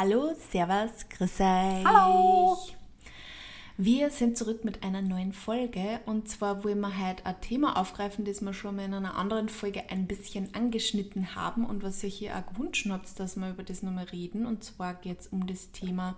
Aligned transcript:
Hallo, 0.00 0.32
Servus, 0.52 1.08
grüß 1.08 1.40
euch. 1.40 1.84
Hallo. 1.84 2.56
Wir 3.76 4.10
sind 4.10 4.38
zurück 4.38 4.64
mit 4.64 4.84
einer 4.84 5.02
neuen 5.02 5.32
Folge 5.32 5.98
und 6.06 6.28
zwar 6.28 6.62
wollen 6.62 6.78
wir 6.78 7.04
heute 7.04 7.26
ein 7.26 7.40
Thema 7.40 7.76
aufgreifen, 7.76 8.24
das 8.24 8.40
wir 8.40 8.52
schon 8.52 8.76
mal 8.76 8.84
in 8.84 8.94
einer 8.94 9.16
anderen 9.16 9.48
Folge 9.48 9.90
ein 9.90 10.06
bisschen 10.06 10.54
angeschnitten 10.54 11.34
haben 11.34 11.66
und 11.66 11.82
was 11.82 12.04
ihr 12.04 12.10
hier 12.10 12.36
auch 12.36 12.46
gewünscht 12.46 12.86
habt, 12.88 13.18
dass 13.18 13.34
wir 13.34 13.50
über 13.50 13.64
das 13.64 13.82
nochmal 13.82 14.04
reden. 14.04 14.46
Und 14.46 14.62
zwar 14.62 14.94
geht 14.94 15.18
es 15.18 15.26
um 15.26 15.48
das 15.48 15.72
Thema 15.72 16.16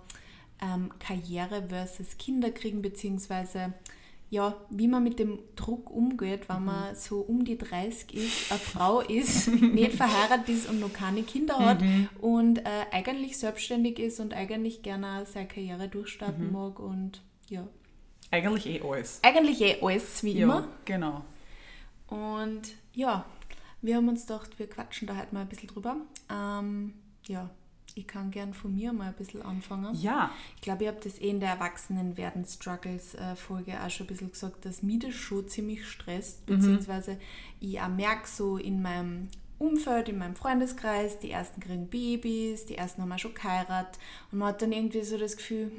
ähm, 0.61 0.91
Karriere 0.99 1.63
versus 1.69 2.19
Kinderkriegen, 2.19 2.83
beziehungsweise 2.83 3.73
ja, 4.31 4.55
wie 4.69 4.87
man 4.87 5.03
mit 5.03 5.19
dem 5.19 5.39
Druck 5.57 5.91
umgeht, 5.91 6.47
wenn 6.47 6.63
man 6.63 6.95
so 6.95 7.19
um 7.19 7.43
die 7.43 7.57
30 7.57 8.13
ist, 8.13 8.49
eine 8.49 8.59
Frau 8.61 9.01
ist, 9.01 9.47
nicht 9.61 9.91
verheiratet 9.91 10.47
ist 10.47 10.69
und 10.69 10.79
noch 10.79 10.93
keine 10.93 11.23
Kinder 11.23 11.59
hat 11.59 11.83
und 12.21 12.59
äh, 12.59 12.85
eigentlich 12.91 13.37
selbstständig 13.37 13.99
ist 13.99 14.21
und 14.21 14.33
eigentlich 14.33 14.83
gerne 14.83 15.25
seine 15.25 15.49
Karriere 15.49 15.89
durchstarten 15.89 16.49
mag 16.51 16.79
und 16.79 17.21
ja, 17.49 17.67
Eigentlich 18.31 18.65
eh 18.67 18.81
alles. 18.81 19.19
eigentlich 19.21 19.59
eh 19.61 19.81
alles 19.81 20.23
wie 20.23 20.39
immer. 20.39 20.61
Ja, 20.61 20.67
genau. 20.85 21.25
Und 22.07 22.61
ja, 22.93 23.25
wir 23.81 23.97
haben 23.97 24.07
uns 24.07 24.25
gedacht, 24.27 24.57
wir 24.57 24.69
quatschen 24.69 25.09
da 25.09 25.17
halt 25.17 25.33
mal 25.33 25.41
ein 25.41 25.49
bisschen 25.49 25.67
drüber. 25.67 25.97
Ähm, 26.31 26.93
ja, 27.27 27.49
ich 27.95 28.07
kann 28.07 28.31
gern 28.31 28.53
von 28.53 28.73
mir 28.73 28.93
mal 28.93 29.07
ein 29.09 29.13
bisschen 29.13 29.41
anfangen. 29.41 29.93
Ja, 29.95 30.31
Ich 30.55 30.61
glaube, 30.61 30.83
ich 30.83 30.89
habe 30.89 30.99
das 31.03 31.19
eh 31.19 31.29
in 31.29 31.39
der 31.39 31.49
Erwachsenenwerden-Struggles-Folge 31.49 33.73
auch 33.83 33.89
schon 33.89 34.05
ein 34.05 34.07
bisschen 34.07 34.31
gesagt, 34.31 34.65
dass 34.65 34.83
mich 34.83 34.99
das 34.99 35.13
schon 35.13 35.47
ziemlich 35.47 35.85
stresst, 35.87 36.45
beziehungsweise 36.45 37.17
ich 37.59 37.79
auch 37.81 37.89
merke 37.89 38.27
so 38.27 38.57
in 38.57 38.81
meinem 38.81 39.27
Umfeld, 39.59 40.09
in 40.09 40.17
meinem 40.17 40.35
Freundeskreis, 40.35 41.19
die 41.19 41.29
ersten 41.29 41.61
kriegen 41.61 41.87
Babys, 41.87 42.65
die 42.65 42.75
ersten 42.75 43.03
haben 43.03 43.11
auch 43.11 43.19
schon 43.19 43.35
geheiratet 43.35 43.99
und 44.31 44.39
man 44.39 44.47
hat 44.49 44.61
dann 44.63 44.71
irgendwie 44.71 45.03
so 45.03 45.19
das 45.19 45.37
Gefühl, 45.37 45.71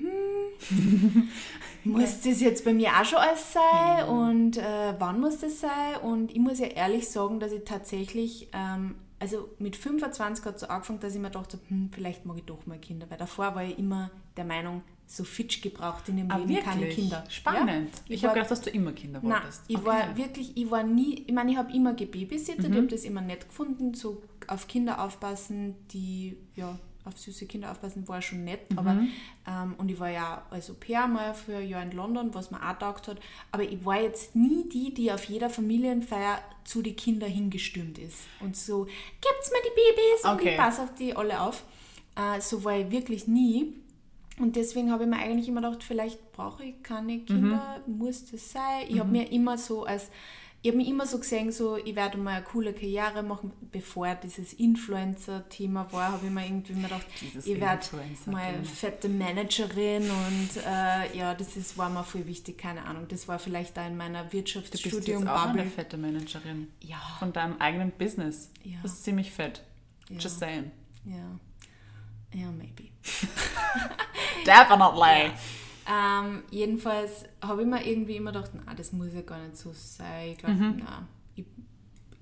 hm, 0.69 1.29
muss 1.85 2.21
das 2.21 2.41
jetzt 2.41 2.65
bei 2.65 2.73
mir 2.73 2.91
auch 2.91 3.05
schon 3.05 3.19
alles 3.19 3.53
sein 3.53 4.07
und 4.09 4.57
äh, 4.57 4.95
wann 5.01 5.21
muss 5.21 5.39
das 5.41 5.59
sein? 5.61 5.97
Und 6.03 6.31
ich 6.31 6.39
muss 6.39 6.61
ja 6.61 6.67
ehrlich 6.67 7.09
sagen, 7.09 7.41
dass 7.41 7.51
ich 7.51 7.65
tatsächlich, 7.65 8.49
ähm, 8.53 8.95
also 9.23 9.49
mit 9.61 9.77
25 9.77 10.45
hat 10.45 10.57
es 10.57 10.61
so 10.63 10.67
angefangen, 10.67 10.99
dass 10.99 11.15
ich 11.15 11.21
mir 11.21 11.31
dachte, 11.31 11.61
hm, 11.69 11.91
vielleicht 11.93 12.27
mag 12.27 12.37
ich 12.39 12.45
doch 12.45 12.67
mal 12.67 12.79
Kinder, 12.79 13.07
weil 13.09 13.19
davor 13.19 13.55
war 13.55 13.63
ich 13.65 13.79
immer 13.79 14.11
der 14.37 14.45
Meinung, 14.45 14.83
so 15.07 15.23
Fitch 15.25 15.61
gebraucht 15.61 16.09
in 16.09 16.19
ihrem 16.19 16.31
ah, 16.31 16.37
Leben 16.39 16.49
wirklich? 16.49 16.65
keine 16.65 16.89
Kinder. 16.89 17.25
Spannend. 17.29 17.91
Ja? 18.09 18.15
Ich 18.15 18.25
habe 18.25 18.35
gedacht, 18.35 18.51
dass 18.51 18.63
du 18.63 18.71
immer 18.71 18.93
Kinder 18.93 19.21
Nein, 19.23 19.43
wolltest. 19.43 19.63
ich 19.69 19.77
Okay. 19.77 19.87
war 19.87 20.17
wirklich, 20.17 20.57
ich 20.57 20.71
war 20.71 20.83
nie, 20.83 21.25
ich 21.27 21.33
meine, 21.33 21.53
ich 21.53 21.57
habe 21.57 21.73
immer 21.73 21.95
gebabysittet, 21.95 22.65
Mhm. 22.67 22.73
ich 22.73 22.79
habe 22.79 22.87
das 22.89 23.05
immer 23.05 23.21
nett 23.21 23.47
gefunden, 23.49 23.95
so 23.95 24.23
auf 24.49 24.67
Kinder 24.67 25.01
aufpassen, 25.05 25.77
die, 25.93 26.37
ja, 26.57 26.79
auf 27.05 27.19
süße 27.19 27.47
Kinder 27.47 27.71
aufpassen, 27.71 28.07
war 28.09 28.23
schon 28.23 28.45
nett, 28.45 28.71
Mhm. 28.71 28.79
aber, 28.79 28.97
ähm, 29.49 29.75
und 29.79 29.91
ich 29.91 29.99
war 29.99 30.11
ja 30.11 30.47
als 30.51 30.71
Au 30.71 30.75
pair 30.75 31.07
mal 31.09 31.35
für 31.35 31.57
ein 31.57 31.69
Jahr 31.69 31.83
in 31.83 31.93
London, 31.93 32.33
was 32.35 32.51
mir 32.51 32.59
auch 32.63 32.79
taugt 32.79 33.09
hat, 33.09 33.19
aber 33.51 33.63
ich 33.65 33.85
war 33.85 34.01
jetzt 34.01 34.37
nie 34.37 34.69
die, 34.69 34.95
die 34.95 35.11
auf 35.13 35.25
jeder 35.25 35.51
Familienfeier 35.51 36.39
zu 36.65 36.81
den 36.83 36.95
Kindern 36.97 37.31
hingestürmt 37.31 37.99
ist 37.99 38.21
und 38.41 38.57
so, 38.57 38.85
gibt's 38.85 39.51
mir 39.51 39.59
die 39.65 39.75
Babys 39.75 40.25
und 40.25 40.41
Okay. 40.41 40.51
ich 40.53 40.57
passe 40.57 40.83
auf 40.83 40.95
die 40.95 41.15
alle 41.17 41.41
auf. 41.41 41.65
Äh, 42.15 42.41
so 42.41 42.63
war 42.65 42.77
ich 42.79 42.91
wirklich 42.91 43.27
nie. 43.27 43.75
Und 44.39 44.57
deswegen 44.57 44.91
habe 44.91 45.05
ich 45.05 45.11
mir 45.11 45.17
eigentlich 45.19 45.47
immer 45.49 45.61
gedacht, 45.61 45.83
vielleicht 45.83 46.33
brauche 46.33 46.65
ich 46.65 46.83
keine 46.83 47.19
Kinder, 47.21 47.81
muss 47.87 48.31
das 48.31 48.51
sein. 48.53 48.87
Ich 48.89 48.99
habe 48.99 49.11
mir 49.11 49.31
immer 49.31 49.59
so 49.59 49.85
als, 49.85 50.11
ich 50.65 50.69
habe 50.69 50.77
mich 50.77 50.89
immer 50.89 51.07
so 51.07 51.19
gesehen, 51.19 51.51
so 51.51 51.77
ich 51.77 51.97
werde 51.97 52.19
mal 52.19 52.37
eine 52.37 52.45
coole 52.45 52.73
Karriere 52.73 53.25
machen, 53.25 53.53
bevor 53.73 54.15
dieses 54.15 54.53
Influencer-Thema 54.53 55.93
war, 55.93 56.13
habe 56.13 56.27
ich 56.27 56.33
mir 56.33 56.45
irgendwie 56.47 56.73
immer 56.75 56.83
gedacht, 56.89 57.07
Dieses 57.21 57.47
ich 57.47 57.61
werde 57.61 57.85
mal 58.27 58.65
fette 58.65 59.09
Managerin 59.09 60.05
und 60.05 60.51
äh, 60.65 61.19
ja, 61.19 61.35
das 61.35 61.57
ist, 61.57 61.77
war 61.77 61.91
mir 61.91 62.05
voll 62.05 62.27
wichtig, 62.27 62.59
keine 62.59 62.85
Ahnung. 62.85 63.09
Das 63.09 63.27
war 63.27 63.41
vielleicht 63.41 63.77
da 63.77 63.85
in 63.89 63.97
meiner 63.97 64.23
Du 64.23 64.29
bist 64.31 64.45
jetzt 64.45 64.55
auch 64.55 64.63
Wirtschaftsstudium-Bubble. 64.63 65.63
eine 65.63 65.71
fette 65.71 65.97
Managerin. 65.97 66.69
Ja. 66.81 66.99
Von 67.19 67.33
deinem 67.33 67.61
eigenen 67.61 67.91
Business. 67.91 68.51
Ja. 68.63 68.79
Das 68.83 68.93
ist 68.93 69.05
ziemlich 69.05 69.33
fett. 69.33 69.65
Ja. 70.11 70.19
Just 70.19 70.39
saying. 70.39 70.71
Ja. 71.05 71.39
Ja, 72.35 72.51
maybe. 72.53 72.85
Definitely. 74.47 75.33
Ähm, 75.91 76.43
jedenfalls 76.51 77.25
habe 77.43 77.63
ich 77.63 77.69
mir 77.69 77.85
irgendwie 77.87 78.17
immer 78.17 78.33
gedacht, 78.33 78.51
na, 78.55 78.75
das 78.75 78.93
muss 78.93 79.13
ja 79.15 79.23
gar 79.23 79.39
nicht 79.39 79.57
so 79.57 79.73
sein. 79.73 80.31
Ich 80.33 80.39
glaube, 80.39 80.55
Mhm. 80.55 80.83
na, 80.85 81.07
ich, 81.35 81.45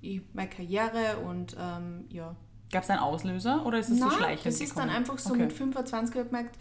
ich, 0.01 0.21
meine 0.33 0.49
Karriere 0.49 1.17
und 1.25 1.55
ähm, 1.59 2.05
ja. 2.09 2.35
Gab 2.71 2.83
es 2.83 2.89
einen 2.89 2.99
Auslöser 2.99 3.65
oder 3.65 3.79
ist 3.79 3.89
es 3.89 3.99
so 3.99 4.09
schleichend 4.09 4.45
das 4.45 4.61
ist 4.61 4.77
dann 4.77 4.89
einfach 4.89 5.17
so 5.19 5.31
Okay. 5.33 5.43
mit 5.43 5.53
25 5.53 6.15
habe 6.15 6.25
ich 6.25 6.31
gemerkt, 6.31 6.57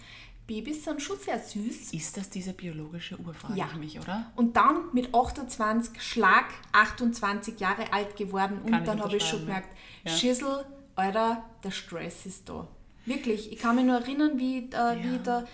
Babys 0.49 0.84
sind 0.84 1.00
schon 1.00 1.16
sehr 1.16 1.38
süß. 1.38 1.93
Ist 1.93 2.16
das 2.16 2.28
diese 2.28 2.53
biologische 2.53 3.17
Uhr, 3.21 3.32
frage 3.32 3.56
Ja. 3.56 3.69
ich 3.72 3.78
mich, 3.78 4.00
oder? 4.00 4.32
Und 4.34 4.56
dann 4.56 4.93
mit 4.93 5.15
28, 5.15 6.03
Schlag 6.03 6.47
28 6.72 7.61
Jahre 7.61 7.93
alt 7.93 8.17
geworden 8.17 8.59
und 8.65 8.72
Kann 8.72 8.84
dann 8.84 9.00
habe 9.00 9.17
ich 9.17 9.25
schon 9.25 9.41
gemerkt, 9.41 9.69
ja. 10.05 10.11
Schissel, 10.11 10.65
Alter, 10.97 11.44
der 11.62 11.71
Stress 11.71 12.27
ist 12.27 12.49
da. 12.49 12.67
Wirklich, 13.10 13.53
ich 13.53 13.59
kann 13.59 13.76
mich 13.76 13.84
nur 13.84 13.97
erinnern, 13.97 14.38
wie, 14.38 14.59
äh, 14.71 14.97
wie 15.03 15.16
ich 15.16 15.22
da 15.22 15.44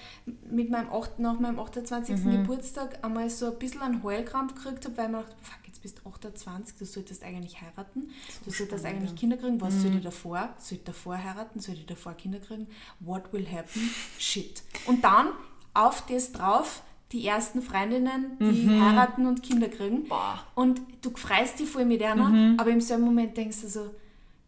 mit 0.50 0.70
meinem 0.70 0.90
8, 0.92 1.18
nach 1.18 1.40
meinem 1.40 1.58
28. 1.58 2.16
Mhm. 2.24 2.30
Geburtstag 2.42 3.02
einmal 3.02 3.28
so 3.30 3.46
ein 3.52 3.58
bisschen 3.58 3.80
einen 3.82 4.02
Heulkrampf 4.02 4.54
gekriegt 4.54 4.84
habe, 4.84 4.96
weil 4.96 5.06
ich 5.06 5.10
mir 5.12 5.18
dachte, 5.22 5.36
fuck, 5.42 5.58
jetzt 5.66 5.82
bist 5.82 6.00
du 6.04 6.08
28, 6.08 6.76
du 6.76 6.84
solltest 6.84 7.22
eigentlich 7.24 7.60
heiraten, 7.60 8.10
du 8.44 8.50
solltest 8.50 8.80
spannend, 8.80 8.86
eigentlich 8.98 9.10
ja. 9.12 9.16
Kinder 9.16 9.36
kriegen, 9.38 9.60
was 9.60 9.74
soll 9.80 9.90
Mhm. 9.90 9.96
ich 9.98 10.04
davor? 10.04 10.50
Soll 10.58 10.78
ich 10.78 10.84
davor 10.84 11.16
heiraten? 11.16 11.60
Soll 11.60 11.74
ich 11.74 11.86
davor 11.86 12.12
Kinder 12.14 12.38
kriegen? 12.40 12.66
What 13.00 13.32
will 13.32 13.46
happen? 13.50 13.90
Shit. 14.18 14.62
Und 14.86 15.02
dann 15.02 15.28
auf 15.74 16.04
das 16.06 16.32
drauf 16.32 16.82
die 17.12 17.26
ersten 17.26 17.62
Freundinnen, 17.62 18.36
die 18.40 18.68
heiraten 18.68 19.26
und 19.26 19.42
Kinder 19.42 19.68
kriegen. 19.68 20.00
Mhm. 20.00 20.08
Boah. 20.08 20.34
Mhm. 20.34 20.62
Und 20.62 20.80
du 21.02 21.10
freust 21.16 21.58
dich 21.58 21.68
voll 21.70 21.84
mit 21.84 22.02
einer, 22.02 22.58
aber 22.60 22.70
im 22.70 22.80
selben 22.80 23.04
Moment 23.04 23.36
denkst 23.36 23.60
du 23.62 23.68
so, 23.68 23.94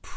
puh. 0.03 0.11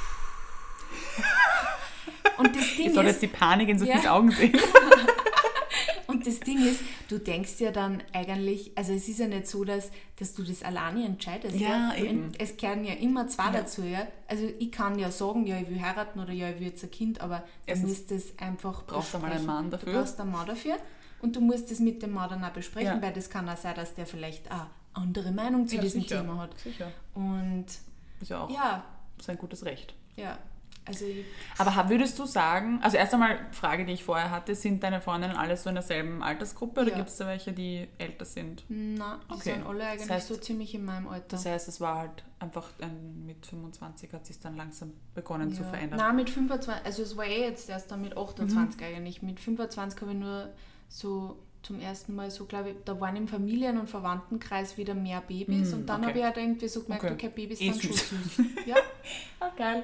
Und 2.41 2.55
das 2.55 2.75
Ding 2.75 2.87
Ich 2.87 2.93
soll 2.93 3.05
ist, 3.05 3.11
jetzt 3.13 3.21
die 3.21 3.27
Panik 3.27 3.69
in 3.69 3.79
Sophies 3.79 4.03
Ja. 4.03 4.13
Augen 4.15 4.31
sehen. 4.31 4.53
und 6.07 6.25
das 6.27 6.39
Ding 6.41 6.59
ist, 6.65 6.81
du 7.09 7.17
denkst 7.19 7.59
ja 7.59 7.71
dann 7.71 8.03
eigentlich, 8.13 8.71
also 8.75 8.91
es 8.93 9.07
ist 9.07 9.19
ja 9.19 9.27
nicht 9.27 9.47
so, 9.47 9.63
dass, 9.63 9.91
dass 10.19 10.33
du 10.33 10.43
das 10.43 10.63
alleine 10.63 11.05
entscheidest. 11.05 11.55
Ja, 11.55 11.91
Du 11.95 12.03
eben. 12.05 12.31
Es 12.37 12.57
kehren 12.57 12.83
ja 12.83 12.93
immer 12.93 13.27
zwei 13.27 13.49
dazu, 13.51 13.83
ja. 13.83 14.07
Also 14.27 14.49
ich 14.59 14.71
kann 14.71 14.99
ja 14.99 15.09
sagen, 15.11 15.45
ja, 15.47 15.57
ich 15.59 15.69
will 15.69 15.81
heiraten 15.81 16.19
oder 16.19 16.33
ja, 16.33 16.49
ich 16.49 16.59
will 16.59 16.67
jetzt 16.67 16.83
ein 16.83 16.91
Kind, 16.91 17.21
aber 17.21 17.43
du 17.67 17.75
musst 17.77 18.11
das 18.11 18.37
einfach 18.37 18.83
brauchst 18.85 19.13
du 19.13 19.19
mal 19.19 19.31
einen. 19.31 19.45
Mann 19.45 19.69
dafür. 19.71 19.93
Du 19.93 19.99
brauchst 19.99 20.19
einen 20.19 20.31
Mann 20.31 20.47
dafür 20.47 20.75
und 21.21 21.35
du 21.35 21.41
musst 21.41 21.71
das 21.71 21.79
mit 21.79 22.01
dem 22.01 22.11
Mann 22.13 22.29
dann 22.29 22.43
auch 22.43 22.49
besprechen, 22.51 22.95
Ja. 22.97 23.01
weil 23.01 23.13
das 23.13 23.29
kann 23.29 23.47
auch 23.47 23.57
sein, 23.57 23.75
dass 23.75 23.93
der 23.93 24.05
vielleicht 24.05 24.49
eine 24.51 24.67
andere 24.93 25.31
Meinung 25.31 25.67
zu 25.67 25.75
Ja, 25.77 25.81
diesem 25.81 26.01
sicher. 26.01 26.21
Thema 26.21 26.37
hat. 26.39 26.59
Sicher. 26.59 26.91
Und 27.13 27.65
Ist 28.19 28.29
ja 28.29 28.41
auch 28.43 28.49
ja, 28.49 28.83
sein 29.21 29.37
gutes 29.37 29.63
Recht. 29.63 29.93
ja, 30.17 30.37
also 30.85 31.05
ich, 31.05 31.25
Aber 31.57 31.89
würdest 31.89 32.17
du 32.17 32.25
sagen, 32.25 32.79
also 32.81 32.97
erst 32.97 33.13
einmal 33.13 33.37
Frage, 33.51 33.85
die 33.85 33.93
ich 33.93 34.03
vorher 34.03 34.31
hatte, 34.31 34.55
sind 34.55 34.81
deine 34.83 34.99
Freundinnen 35.01 35.35
alle 35.35 35.55
so 35.55 35.69
in 35.69 35.75
derselben 35.75 36.23
Altersgruppe 36.23 36.81
oder 36.81 36.89
Ja. 36.91 36.97
gibt 36.97 37.09
es 37.09 37.17
da 37.17 37.27
welche, 37.27 37.53
die 37.53 37.87
älter 37.97 38.25
sind? 38.25 38.63
na, 38.67 39.19
die 39.29 39.33
Okay. 39.35 39.53
sind 39.53 39.65
alle 39.67 39.85
eigentlich 39.87 40.07
Das 40.07 40.23
heißt- 40.23 40.27
so 40.27 40.35
ziemlich 40.37 40.73
in 40.73 40.83
meinem 40.85 41.07
Alter. 41.07 41.25
Das 41.29 41.45
heißt, 41.45 41.67
es 41.67 41.79
war 41.81 41.99
halt 41.99 42.23
einfach 42.39 42.67
ein, 42.81 43.25
mit 43.25 43.45
25 43.45 44.11
hat 44.13 44.25
sich 44.25 44.39
dann 44.39 44.57
langsam 44.57 44.93
begonnen 45.13 45.53
zu 45.53 45.61
Ja. 45.61 45.69
verändern. 45.69 45.99
Nein, 45.99 46.15
mit 46.15 46.29
25, 46.29 46.83
also 46.85 47.03
es 47.03 47.15
war 47.15 47.25
eh 47.25 47.41
jetzt 47.43 47.69
erst 47.69 47.91
dann 47.91 48.01
mit 48.01 48.17
28 48.17 48.79
Mhm. 48.81 48.87
eigentlich. 48.87 49.21
Mit 49.21 49.39
25 49.39 50.01
habe 50.01 50.11
ich 50.13 50.17
nur 50.17 50.49
so 50.89 51.37
zum 51.61 51.79
ersten 51.79 52.15
Mal 52.15 52.31
so, 52.31 52.45
glaube 52.45 52.71
ich, 52.71 52.75
da 52.85 52.99
waren 52.99 53.15
im 53.15 53.27
Familien- 53.27 53.77
und 53.77 53.87
Verwandtenkreis 53.87 54.77
wieder 54.77 54.95
mehr 54.95 55.21
Babys 55.21 55.67
Mhm, 55.69 55.73
und 55.81 55.85
dann 55.89 56.01
okay. 56.01 56.09
habe 56.09 56.17
ich 56.19 56.25
halt 56.25 56.37
irgendwie 56.37 56.67
so 56.67 56.81
gemerkt, 56.81 57.03
Okay. 57.03 57.13
okay, 57.13 57.29
Babys 57.29 57.61
Eh 57.61 57.71
sind 57.71 57.83
schon 57.83 57.91
süß. 57.93 58.09
süß. 58.09 58.45
ja? 58.65 58.75
Ah, 59.39 59.51
geil. 59.55 59.83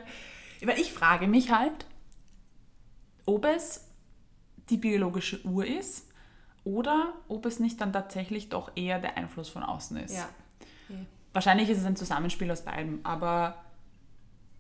Weil 0.64 0.80
ich 0.80 0.94
frage 0.94 1.28
mich 1.28 1.52
halt, 1.52 1.86
ob 3.26 3.46
es 3.46 3.88
die 4.70 4.78
biologische 4.78 5.44
Uhr 5.46 5.66
ist 5.66 6.08
oder 6.64 7.14
ob 7.28 7.46
es 7.46 7.60
nicht 7.60 7.80
dann 7.80 7.94
tatsächlich 7.94 8.50
doch 8.50 8.72
eher 8.76 9.00
der 9.00 9.18
Einfluss 9.18 9.50
von 9.50 9.64
außen 9.64 9.98
ist. 9.98 10.16
ja. 10.16 10.30
Okay. 10.90 11.06
Wahrscheinlich 11.34 11.70
ist 11.70 11.80
es 11.80 11.86
ein 11.86 11.96
Zusammenspiel 11.96 12.50
aus 12.50 12.64
beidem, 12.64 13.00
aber 13.04 13.64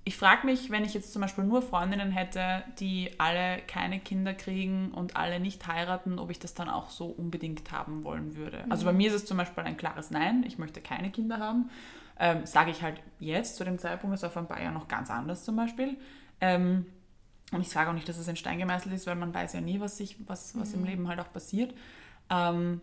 ich 0.07 0.15
frage 0.15 0.45
mich, 0.45 0.69
wenn 0.69 0.85
ich 0.85 0.93
jetzt 0.93 1.11
zum 1.11 1.21
Beispiel 1.21 1.43
nur 1.43 1.61
Freundinnen 1.61 2.11
hätte, 2.11 2.63
die 2.79 3.11
alle 3.17 3.59
keine 3.67 3.99
Kinder 3.99 4.33
kriegen 4.33 4.91
und 4.91 5.17
alle 5.17 5.41
nicht 5.41 5.67
heiraten, 5.67 6.17
ob 6.17 6.29
ich 6.29 6.39
das 6.39 6.53
dann 6.53 6.69
auch 6.69 6.89
so 6.89 7.07
unbedingt 7.07 7.73
haben 7.73 8.05
wollen 8.05 8.37
würde. 8.37 8.63
Also 8.69 8.85
bei 8.85 8.93
mir 8.93 9.09
ist 9.09 9.15
es 9.15 9.25
zum 9.25 9.35
Beispiel 9.35 9.65
ein 9.65 9.75
klares 9.75 10.09
Nein, 10.09 10.45
ich 10.47 10.57
möchte 10.57 10.79
keine 10.79 11.11
Kinder 11.11 11.39
haben. 11.39 11.69
Ähm, 12.19 12.45
Sage 12.45 12.71
ich 12.71 12.81
halt 12.81 13.01
jetzt, 13.19 13.57
zu 13.57 13.63
dem 13.63 13.77
Zeitpunkt 13.77 14.15
ist 14.15 14.23
es 14.23 14.31
vor 14.31 14.41
ein 14.41 14.47
paar 14.47 14.61
Jahren 14.61 14.73
noch 14.73 14.87
ganz 14.87 15.09
anders 15.09 15.43
zum 15.43 15.55
Beispiel. 15.55 15.97
Ähm, 16.41 16.85
und 17.51 17.61
ich 17.61 17.69
sage 17.69 17.89
auch 17.89 17.93
nicht, 17.93 18.09
dass 18.09 18.17
es 18.17 18.27
in 18.27 18.35
Stein 18.35 18.59
gemeißelt 18.59 18.93
ist, 18.93 19.07
weil 19.07 19.15
man 19.15 19.33
weiß 19.33 19.53
ja 19.53 19.61
nie, 19.61 19.79
was, 19.79 19.97
sich, 19.97 20.17
was, 20.27 20.57
was 20.59 20.73
im 20.73 20.83
Leben 20.83 21.07
halt 21.07 21.19
auch 21.19 21.31
passiert. 21.31 21.73
Ähm, 22.29 22.81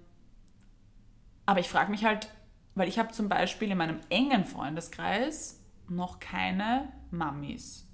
aber 1.47 1.61
ich 1.61 1.69
frage 1.69 1.91
mich 1.91 2.05
halt, 2.05 2.29
weil 2.75 2.89
ich 2.89 2.99
habe 2.99 3.13
zum 3.13 3.29
Beispiel 3.29 3.71
in 3.71 3.79
meinem 3.79 4.01
engen 4.09 4.45
Freundeskreis 4.45 5.61
noch 5.89 6.19
keine 6.19 6.89
Mamis. 7.11 7.87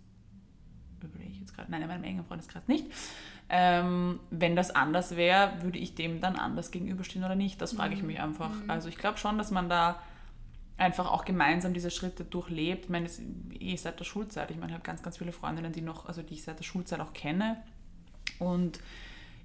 Überlege 1.02 1.30
ich 1.30 1.40
jetzt 1.40 1.54
gerade. 1.54 1.70
Nein, 1.70 1.82
in 1.82 1.88
meinem 1.88 2.04
engen 2.04 2.24
Freundeskreis 2.24 2.68
nicht. 2.68 2.86
Ähm, 3.48 4.20
wenn 4.30 4.54
das 4.54 4.70
anders 4.70 5.16
wäre, 5.16 5.60
würde 5.62 5.78
ich 5.78 5.96
dem 5.96 6.20
dann 6.20 6.36
anders 6.36 6.70
gegenüberstehen 6.70 7.24
oder 7.24 7.34
nicht? 7.34 7.60
Das 7.60 7.72
frage 7.72 7.94
ich 7.94 8.02
mich 8.02 8.20
einfach. 8.20 8.50
Also 8.68 8.88
ich 8.88 8.96
glaube 8.96 9.18
schon, 9.18 9.38
dass 9.38 9.50
man 9.50 9.68
da 9.68 10.00
einfach 10.80 11.10
auch 11.10 11.24
gemeinsam 11.24 11.74
diese 11.74 11.90
Schritte 11.90 12.24
durchlebt. 12.24 12.84
Ich 12.84 12.90
meine, 12.90 13.08
eh 13.58 13.76
seit 13.76 14.00
der 14.00 14.04
Schulzeit. 14.04 14.50
Ich 14.50 14.56
meine, 14.56 14.68
ich 14.68 14.74
habe 14.74 14.84
ganz, 14.84 15.02
ganz 15.02 15.18
viele 15.18 15.32
Freundinnen, 15.32 15.72
die 15.72 15.82
noch, 15.82 16.06
also 16.06 16.22
die 16.22 16.34
ich 16.34 16.42
seit 16.42 16.58
der 16.58 16.64
Schulzeit 16.64 17.00
auch 17.00 17.12
kenne. 17.12 17.62
Und 18.38 18.80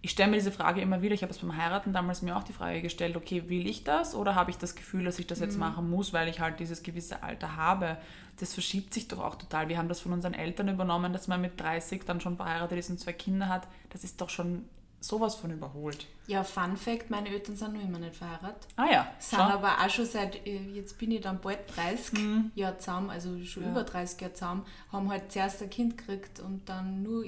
ich 0.01 0.11
stelle 0.11 0.29
mir 0.29 0.37
diese 0.37 0.51
Frage 0.51 0.81
immer 0.81 1.01
wieder. 1.01 1.13
Ich 1.13 1.23
habe 1.23 1.31
es 1.31 1.39
beim 1.39 1.57
Heiraten 1.57 1.91
damals 1.91 2.21
mir 2.21 2.37
auch 2.37 2.43
die 2.43 2.53
Frage 2.53 2.81
gestellt, 2.81 3.17
okay, 3.17 3.49
will 3.49 3.67
ich 3.67 3.83
das 3.83 4.15
oder 4.15 4.35
habe 4.35 4.51
ich 4.51 4.57
das 4.57 4.75
Gefühl, 4.75 5.03
dass 5.03 5.19
ich 5.19 5.27
das 5.27 5.39
jetzt 5.39 5.57
machen 5.57 5.89
muss, 5.89 6.13
weil 6.13 6.29
ich 6.29 6.39
halt 6.39 6.59
dieses 6.59 6.83
gewisse 6.83 7.23
Alter 7.23 7.55
habe? 7.55 7.97
Das 8.39 8.53
verschiebt 8.53 8.93
sich 8.93 9.07
doch 9.07 9.19
auch 9.19 9.35
total. 9.35 9.67
Wir 9.67 9.77
haben 9.77 9.89
das 9.89 10.01
von 10.01 10.13
unseren 10.13 10.33
Eltern 10.33 10.69
übernommen, 10.69 11.11
dass 11.11 11.27
man 11.27 11.41
mit 11.41 11.59
30 11.59 12.05
dann 12.05 12.21
schon 12.21 12.37
verheiratet 12.37 12.77
ist 12.77 12.89
und 12.89 12.99
zwei 12.99 13.13
Kinder 13.13 13.49
hat. 13.49 13.67
Das 13.89 14.03
ist 14.03 14.21
doch 14.21 14.29
schon 14.29 14.65
sowas 15.07 15.35
von 15.35 15.51
überholt. 15.51 16.07
Ja, 16.27 16.43
Fun 16.43 16.75
Fact, 16.77 17.09
meine 17.11 17.29
Eltern 17.29 17.55
sind 17.55 17.73
noch 17.73 17.81
immer 17.83 17.99
nicht 17.99 18.15
verheiratet. 18.15 18.67
Ah 18.75 18.87
ja, 18.91 19.07
Sind 19.19 19.37
schau. 19.39 19.43
aber 19.45 19.73
auch 19.83 19.89
schon 19.89 20.05
seit, 20.05 20.45
äh, 20.47 20.57
jetzt 20.73 20.97
bin 20.97 21.11
ich 21.11 21.21
dann 21.21 21.39
bald 21.39 21.59
30 21.75 22.17
Jahre 22.55 22.77
zusammen, 22.79 23.09
also 23.11 23.43
schon 23.45 23.63
Mhm. 23.63 23.67
Ja. 23.67 23.71
über 23.73 23.83
30 23.83 24.21
Jahre 24.21 24.33
zusammen, 24.33 24.65
haben 24.91 25.09
halt 25.11 25.31
zuerst 25.31 25.61
ein 25.61 25.69
Kind 25.69 25.97
gekriegt 25.97 26.39
und 26.39 26.67
dann 26.67 27.03
nur 27.03 27.23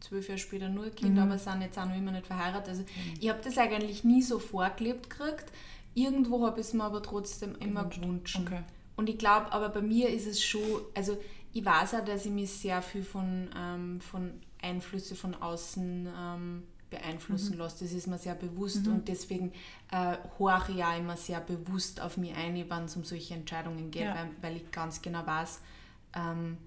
zwölf 0.00 0.28
Jahre 0.28 0.38
später 0.38 0.68
nur 0.68 0.84
ein 0.84 0.90
Mhm. 0.90 0.94
Kind, 0.96 1.18
aber 1.18 1.38
sind 1.38 1.62
jetzt 1.62 1.78
auch 1.78 1.86
noch 1.86 1.96
immer 1.96 2.10
nicht 2.12 2.26
verheiratet. 2.26 2.68
Also 2.70 2.84
ich 3.20 3.28
habe 3.28 3.40
das 3.44 3.56
eigentlich 3.58 4.02
nie 4.04 4.22
so 4.22 4.38
vorgelebt 4.40 5.08
gekriegt. 5.10 5.46
Irgendwo 5.94 6.44
habe 6.46 6.60
ich 6.60 6.66
es 6.66 6.72
mir 6.72 6.84
aber 6.84 7.02
trotzdem 7.02 7.54
immer 7.56 7.84
gewünscht. 7.84 8.38
Okay. 8.40 8.62
Und 8.96 9.08
ich 9.08 9.18
glaube, 9.18 9.52
aber 9.52 9.68
bei 9.70 9.80
mir 9.82 10.08
ist 10.10 10.26
es 10.26 10.42
schon, 10.42 10.62
also 10.94 11.16
ich 11.52 11.64
weiß 11.64 11.94
auch, 11.94 12.04
dass 12.04 12.26
ich 12.26 12.32
mich 12.32 12.50
sehr 12.50 12.80
viel 12.82 13.02
von, 13.02 13.48
ähm, 13.56 14.00
von 14.00 14.32
Einflüsse 14.62 15.14
von 15.14 15.34
außen 15.34 16.08
ähm, 16.16 16.62
beeinflussen 16.90 17.56
lasse. 17.56 17.84
Das 17.84 17.92
ist 17.92 18.06
mir 18.06 18.18
sehr 18.18 18.34
bewusst 18.34 18.86
und 18.88 19.08
deswegen 19.08 19.52
äh, 19.92 20.16
horche 20.38 20.72
ich 20.72 20.84
auch 20.84 20.98
immer 20.98 21.16
sehr 21.16 21.40
bewusst 21.40 22.00
auf 22.00 22.16
mich 22.16 22.34
ein, 22.34 22.54
wenn 22.68 22.84
es 22.84 22.96
um 22.96 23.04
solche 23.04 23.34
Entscheidungen 23.34 23.90
geht, 23.90 24.02
Ja. 24.02 24.14
weil, 24.14 24.28
weil 24.42 24.56
ich 24.56 24.70
ganz 24.70 25.00
genau 25.00 25.24
weiß, 25.26 25.60
ähm, 26.16 26.58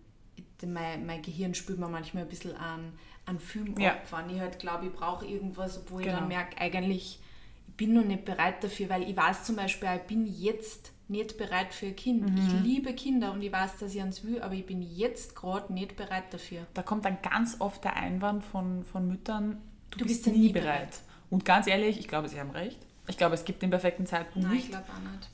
mein, 0.66 1.06
mein 1.06 1.22
Gehirn 1.22 1.54
spürt 1.54 1.78
mir 1.80 1.90
manchmal 1.90 2.24
ein 2.24 2.30
bisschen 2.30 2.56
an, 2.56 2.94
an 3.26 3.40
Film 3.40 3.78
Ja. 3.80 3.92
ab, 3.92 4.08
wenn 4.12 4.34
ich 4.36 4.40
halt 4.40 4.60
glaube, 4.60 4.86
ich 4.88 4.94
brauche 4.94 5.26
irgendwas, 5.26 5.78
obwohl 5.78 6.02
ich 6.02 6.08
Genau. 6.08 6.20
dann 6.20 6.28
merke, 6.30 6.58
eigentlich, 6.60 7.20
ich 7.68 7.74
bin 7.76 7.94
noch 7.94 8.06
nicht 8.06 8.24
bereit 8.26 8.64
dafür, 8.64 8.90
weil 8.90 9.04
ich 9.10 9.16
weiß 9.18 9.44
zum 9.44 9.56
Beispiel, 9.58 9.90
ich 9.96 10.04
bin 10.04 10.26
jetzt 10.26 10.92
nicht 11.10 11.38
bereit 11.38 11.74
für 11.74 11.88
ein 11.88 11.96
Kind. 11.98 12.32
Mhm. 12.32 12.38
Ich 12.38 12.54
liebe 12.54 12.94
Kinder 12.94 13.34
und 13.34 13.42
ich 13.42 13.52
weiß, 13.52 13.78
dass 13.80 13.94
ich 13.94 14.02
eins 14.02 14.24
will, 14.24 14.42
aber 14.42 14.54
ich 14.54 14.66
bin 14.66 14.82
jetzt 14.82 15.36
gerade 15.36 15.74
nicht 15.74 15.98
bereit 15.98 16.34
dafür. 16.34 16.66
Da 16.74 16.82
kommt 16.82 17.04
dann 17.04 17.18
ganz 17.22 17.58
oft 17.60 17.84
der 17.84 17.98
Einwand 17.98 18.44
von, 18.46 18.84
von 18.86 19.06
Müttern, 19.08 19.58
du, 19.94 20.00
Du 20.00 20.06
bist, 20.06 20.24
bist 20.26 20.36
nie 20.36 20.50
bereit. 20.52 20.66
bereit. 20.92 21.00
Und 21.30 21.46
ganz 21.46 21.68
ehrlich, 21.68 22.00
ich 22.00 22.08
glaube, 22.08 22.30
sie 22.30 22.40
haben 22.40 22.52
recht. 22.52 22.80
Ich 23.08 23.18
glaube, 23.18 23.36
es 23.36 23.44
gibt 23.46 23.62
den 23.62 23.70
perfekten 23.70 24.06
Zeitpunkt 24.06 24.48
Nein, 24.48 24.58
ich 24.58 24.64
nicht. 24.70 24.72
glaube 24.72 24.86
auch 24.90 25.12
nicht. 25.12 25.30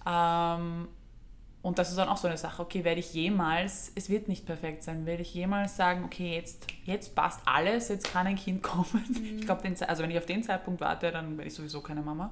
Ähm, 0.85 0.88
und 1.61 1.77
das 1.77 1.89
ist 1.89 1.97
dann 1.97 2.07
auch 2.07 2.17
so 2.17 2.27
eine 2.27 2.38
Sache, 2.38 2.61
okay, 2.61 2.83
werde 2.85 3.00
ich 3.01 3.13
jemals, 3.13 3.91
es 3.95 4.09
wird 4.09 4.27
nicht 4.29 4.45
perfekt 4.45 4.81
sein, 4.81 5.06
werde 5.06 5.21
ich 5.23 5.33
jemals 5.33 5.75
sagen, 5.75 6.06
okay, 6.06 6.33
jetzt, 6.33 6.65
jetzt 6.85 7.15
passt 7.15 7.41
alles, 7.45 7.89
jetzt 7.89 8.11
kann 8.11 8.25
ein 8.27 8.38
Kind 8.38 8.63
kommen. 8.63 9.38
Ich 9.39 9.45
glaube, 9.45 9.63
also 9.88 10.03
wenn 10.03 10.09
ich 10.11 10.17
auf 10.17 10.25
den 10.25 10.41
Zeitpunkt 10.41 10.79
warte, 10.79 11.11
dann 11.11 11.38
werde 11.38 11.50
ich 11.50 11.53
sowieso 11.53 11.81
keine 11.81 12.01
Mama. 12.01 12.31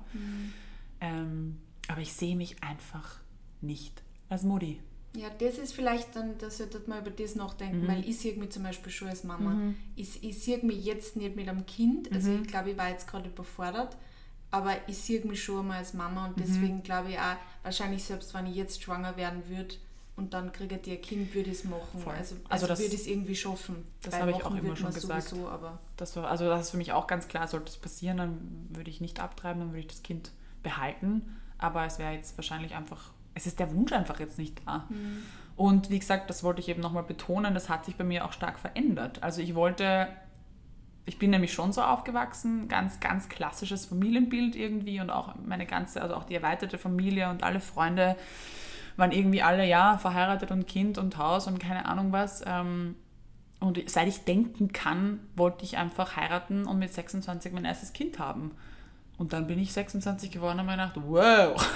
Ähm, 1.01 1.59
aber 1.89 2.01
ich 2.01 2.13
sehe 2.13 2.35
mich 2.35 2.63
einfach 2.63 3.17
nicht 3.61 4.01
als 4.29 4.43
Mutti. 4.43 4.81
Ja, 5.15 5.29
das 5.39 5.57
ist 5.57 5.73
vielleicht 5.73 6.15
dann, 6.15 6.37
da 6.37 6.49
sollte 6.49 6.81
man 6.87 6.99
über 7.01 7.09
das 7.09 7.35
nachdenken, 7.35 7.83
Mhm. 7.83 7.87
weil 7.87 8.07
ich 8.07 8.19
sehe 8.19 8.35
mich 8.35 8.51
zum 8.51 8.63
Beispiel 8.63 8.91
schon 8.91 9.07
als 9.07 9.23
Mama. 9.23 9.73
Ich, 9.95 10.23
ich 10.23 10.37
sehe 10.43 10.59
mich 10.63 10.83
jetzt 10.85 11.15
nicht 11.15 11.35
mit 11.35 11.47
einem 11.49 11.65
Kind, 11.65 12.11
also 12.11 12.29
Mhm. 12.29 12.41
ich 12.43 12.47
glaube, 12.47 12.71
ich 12.71 12.77
war 12.77 12.89
jetzt 12.89 13.07
gerade 13.07 13.29
überfordert, 13.29 13.97
aber 14.51 14.75
ich 14.87 14.97
sehe 14.97 15.25
mich 15.25 15.43
schon 15.43 15.59
einmal 15.61 15.77
als 15.79 15.93
Mama 15.93 16.21
Mhm. 16.21 16.27
und 16.33 16.39
deswegen 16.39 16.83
glaube 16.83 17.11
ich 17.11 17.17
auch, 17.19 17.35
wahrscheinlich 17.63 18.03
selbst 18.03 18.33
wenn 18.33 18.45
ich 18.45 18.55
jetzt 18.55 18.83
schwanger 18.83 19.17
werden 19.17 19.47
würde 19.49 19.75
und 20.17 20.33
dann 20.33 20.51
kriege 20.51 20.79
ich 20.83 20.91
ein 20.91 21.01
Kind, 21.01 21.33
würde 21.33 21.49
ich 21.51 21.57
es 21.59 21.63
machen. 21.63 21.99
Voll. 21.99 22.13
Also, 22.13 22.35
Also 22.35 22.47
also 22.49 22.67
das- 22.67 22.79
würde 22.79 22.93
ich 22.95 23.01
es 23.01 23.07
irgendwie 23.07 23.35
schaffen. 23.35 23.87
das 24.03 24.19
habe 24.19 24.31
ich 24.31 24.43
auch 24.43 24.55
immer 24.55 24.75
schon 24.75 24.93
gesagt. 24.93 25.29
Sowieso, 25.29 25.47
aber 25.47 25.79
Das 25.95 26.15
war, 26.15 26.29
also 26.29 26.45
das 26.45 26.61
ist 26.65 26.69
für 26.71 26.77
mich 26.77 26.91
auch 26.91 27.07
ganz 27.07 27.27
klar, 27.27 27.47
sollte 27.47 27.69
es 27.71 27.77
passieren, 27.77 28.17
dann 28.17 28.67
würde 28.69 28.89
ich 28.91 29.01
nicht 29.01 29.19
abtreiben, 29.19 29.61
dann 29.61 29.69
würde 29.69 29.79
ich 29.79 29.87
das 29.87 30.03
Kind 30.03 30.31
behalten. 30.63 31.23
Aber 31.57 31.85
es 31.85 31.97
wäre 31.97 32.13
jetzt 32.13 32.37
wahrscheinlich 32.37 32.75
einfach, 32.75 33.11
es 33.37 33.45
ist 33.45 33.59
der 33.59 33.73
Wunsch 33.73 33.93
einfach 33.93 34.19
jetzt 34.19 34.37
nicht 34.39 34.61
da. 34.65 34.87
Und 35.55 35.89
wie 35.89 35.99
gesagt, 35.99 36.29
das 36.29 36.43
wollte 36.43 36.59
ich 36.59 36.69
eben 36.69 36.81
nochmal 36.81 37.03
betonen, 37.03 37.53
das 37.53 37.69
hat 37.69 37.85
sich 37.85 37.95
bei 37.95 38.03
mir 38.03 38.25
auch 38.25 38.33
stark 38.33 38.59
verändert. 38.59 39.23
Also 39.23 39.41
ich 39.41 39.55
wollte, 39.55 40.07
ich 41.05 41.19
bin 41.19 41.29
nämlich 41.29 41.53
schon 41.53 41.71
so 41.71 41.81
aufgewachsen, 41.81 42.67
ganz, 42.67 42.99
ganz 42.99 43.29
klassisches 43.29 43.85
Familienbild 43.85 44.55
irgendwie 44.55 44.99
und 44.99 45.11
auch 45.11 45.35
meine 45.45 45.65
ganze, 45.65 46.01
also 46.01 46.15
auch 46.15 46.23
die 46.23 46.35
erweiterte 46.35 46.77
Familie 46.77 47.29
und 47.29 47.43
alle 47.43 47.59
Freunde 47.59 48.15
waren 48.97 49.11
irgendwie 49.11 49.43
alle, 49.43 49.65
ja, 49.65 49.99
verheiratet 49.99 50.51
und 50.51 50.67
Kind 50.67 50.97
und 50.97 51.17
Haus 51.17 51.45
und 51.45 51.59
keine 51.59 51.85
Ahnung 51.85 52.11
was. 52.11 52.43
Ähm, 52.45 52.95
und 53.59 53.79
seit 53.89 54.07
ich 54.07 54.25
denken 54.25 54.73
kann, 54.73 55.19
wollte 55.35 55.63
ich 55.63 55.77
einfach 55.77 56.15
heiraten 56.15 56.65
und 56.65 56.79
mit 56.79 56.91
26 56.91 57.53
mein 57.53 57.65
erstes 57.65 57.93
Kind 57.93 58.17
haben. 58.17 58.51
Und 59.17 59.33
dann 59.33 59.47
bin 59.47 59.57
ich 59.59 59.73
26 59.73 60.29
geworden 60.31 60.59
und 60.59 60.67
habe 60.67 60.77
mir 60.77 60.89
gedacht, 60.89 61.01
wow, 61.07 61.69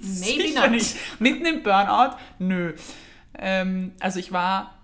maybe 0.20 0.54
not. 0.54 0.70
nicht. 0.70 0.96
Mitten 1.18 1.46
im 1.46 1.62
Burnout? 1.62 2.16
Nö. 2.38 2.74
Ähm, 3.38 3.92
also 4.00 4.18
ich 4.18 4.32
war, 4.32 4.74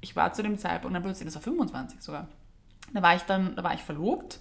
ich 0.00 0.14
war 0.16 0.32
zu 0.32 0.42
dem 0.42 0.58
Zeitpunkt, 0.58 0.94
dann 0.94 1.02
plötzlich, 1.02 1.26
das 1.26 1.34
war 1.34 1.42
25 1.42 2.02
sogar, 2.02 2.28
da 2.92 3.00
war 3.00 3.16
ich 3.16 3.22
dann, 3.22 3.56
da 3.56 3.64
war 3.64 3.74
ich 3.74 3.80
verlobt 3.80 4.40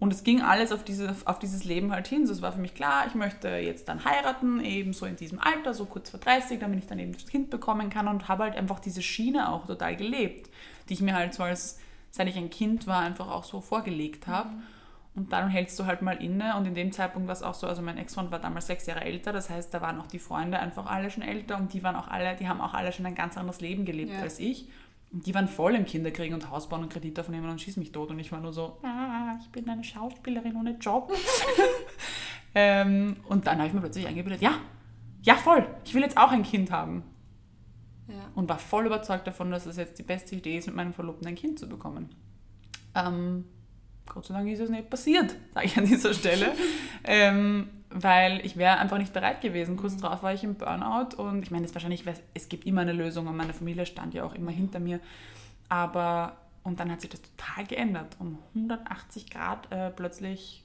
und 0.00 0.12
es 0.12 0.24
ging 0.24 0.42
alles 0.42 0.72
auf, 0.72 0.84
diese, 0.84 1.14
auf 1.24 1.38
dieses 1.38 1.64
Leben 1.64 1.92
halt 1.92 2.08
hin. 2.08 2.26
So, 2.26 2.32
es 2.32 2.42
war 2.42 2.52
für 2.52 2.60
mich 2.60 2.74
klar, 2.74 3.06
ich 3.06 3.14
möchte 3.14 3.48
jetzt 3.48 3.88
dann 3.88 4.04
heiraten, 4.04 4.60
eben 4.60 4.92
so 4.92 5.06
in 5.06 5.16
diesem 5.16 5.38
Alter, 5.38 5.72
so 5.72 5.86
kurz 5.86 6.10
vor 6.10 6.20
30, 6.20 6.58
damit 6.58 6.80
ich 6.80 6.86
dann 6.86 6.98
eben 6.98 7.12
das 7.12 7.26
Kind 7.26 7.50
bekommen 7.50 7.90
kann 7.90 8.08
und 8.08 8.28
habe 8.28 8.44
halt 8.44 8.56
einfach 8.56 8.80
diese 8.80 9.02
Schiene 9.02 9.50
auch 9.50 9.66
total 9.66 9.96
gelebt, 9.96 10.50
die 10.88 10.94
ich 10.94 11.00
mir 11.00 11.14
halt 11.14 11.32
so 11.32 11.44
als, 11.44 11.78
seit 12.10 12.28
ich 12.28 12.36
ein 12.36 12.50
Kind 12.50 12.86
war, 12.86 13.00
einfach 13.00 13.28
auch 13.28 13.44
so 13.44 13.60
vorgelegt 13.60 14.26
habe. 14.26 14.50
Und 15.16 15.32
dann 15.32 15.48
hältst 15.48 15.78
du 15.78 15.86
halt 15.86 16.02
mal 16.02 16.20
inne 16.20 16.56
und 16.56 16.66
in 16.66 16.74
dem 16.74 16.90
Zeitpunkt 16.90 17.28
war 17.28 17.34
es 17.34 17.42
auch 17.44 17.54
so, 17.54 17.68
also 17.68 17.82
mein 17.82 17.98
Ex-Freund 17.98 18.32
war 18.32 18.40
damals 18.40 18.66
sechs 18.66 18.86
Jahre 18.86 19.02
älter, 19.04 19.32
das 19.32 19.48
heißt, 19.48 19.72
da 19.72 19.80
waren 19.80 20.00
auch 20.00 20.08
die 20.08 20.18
Freunde 20.18 20.58
einfach 20.58 20.86
alle 20.86 21.08
schon 21.08 21.22
älter 21.22 21.56
und 21.56 21.72
die 21.72 21.84
waren 21.84 21.94
auch 21.94 22.08
alle, 22.08 22.34
die 22.34 22.48
haben 22.48 22.60
auch 22.60 22.74
alle 22.74 22.90
schon 22.90 23.06
ein 23.06 23.14
ganz 23.14 23.36
anderes 23.38 23.60
Leben 23.60 23.84
gelebt 23.84 24.12
Ja. 24.12 24.22
als 24.22 24.40
ich. 24.40 24.68
Und 25.12 25.24
die 25.26 25.32
waren 25.32 25.46
voll 25.46 25.76
im 25.76 25.84
Kinderkriegen 25.84 26.34
und 26.34 26.50
Haus 26.50 26.68
bauen 26.68 26.82
und 26.82 26.92
Kredit 26.92 27.20
aufnehmen 27.20 27.48
und 27.48 27.60
schieß 27.60 27.76
mich 27.76 27.92
tot. 27.92 28.10
Und 28.10 28.18
ich 28.18 28.32
war 28.32 28.40
nur 28.40 28.52
so, 28.52 28.78
ah, 28.82 29.36
ich 29.40 29.48
bin 29.50 29.68
eine 29.70 29.84
Schauspielerin 29.84 30.56
ohne 30.56 30.72
Job. 30.78 31.12
ähm, 32.56 33.16
und 33.28 33.46
dann 33.46 33.58
habe 33.58 33.68
ich 33.68 33.74
mir 33.74 33.80
plötzlich 33.80 34.06
eingebildet, 34.08 34.42
ja, 34.42 34.54
ja 35.22 35.36
voll, 35.36 35.64
ich 35.84 35.94
will 35.94 36.02
jetzt 36.02 36.16
auch 36.16 36.32
ein 36.32 36.42
Kind 36.42 36.70
haben. 36.72 37.04
ja. 38.08 38.30
Und 38.34 38.48
war 38.48 38.58
voll 38.58 38.86
überzeugt 38.86 39.28
davon, 39.28 39.52
dass 39.52 39.66
es 39.66 39.76
jetzt 39.76 39.98
die 39.98 40.02
beste 40.02 40.34
Idee 40.34 40.58
ist, 40.58 40.66
mit 40.66 40.74
meinem 40.74 40.92
Verlobten 40.92 41.26
ein 41.28 41.36
Kind 41.36 41.60
zu 41.60 41.68
bekommen. 41.68 42.08
Ähm, 42.96 43.44
Gott 44.06 44.26
sei 44.26 44.34
Dank 44.34 44.48
ist 44.48 44.60
es 44.60 44.70
nicht 44.70 44.90
passiert, 44.90 45.34
sage 45.52 45.66
ich 45.66 45.76
an 45.76 45.86
dieser 45.86 46.14
Stelle. 46.14 46.52
ähm, 47.04 47.68
weil 47.90 48.44
ich 48.44 48.56
wäre 48.56 48.78
einfach 48.78 48.98
nicht 48.98 49.12
bereit 49.12 49.40
gewesen. 49.40 49.76
Kurz 49.76 49.96
darauf 49.96 50.22
war 50.22 50.34
ich 50.34 50.42
im 50.42 50.56
Burnout 50.56 51.16
und 51.16 51.42
ich 51.42 51.50
meine, 51.50 51.64
es 51.64 51.74
wahrscheinlich, 51.74 52.04
es 52.34 52.48
gibt 52.48 52.66
immer 52.66 52.80
eine 52.80 52.92
Lösung 52.92 53.28
und 53.28 53.36
meine 53.36 53.54
Familie 53.54 53.86
stand 53.86 54.14
ja 54.14 54.24
auch 54.24 54.34
immer 54.34 54.50
hinter 54.50 54.80
mir. 54.80 54.98
Aber, 55.68 56.36
und 56.64 56.80
dann 56.80 56.90
hat 56.90 57.00
sich 57.00 57.10
das 57.10 57.22
total 57.22 57.64
geändert. 57.66 58.16
Um 58.18 58.38
180 58.54 59.30
Grad 59.30 59.70
äh, 59.70 59.90
plötzlich 59.90 60.64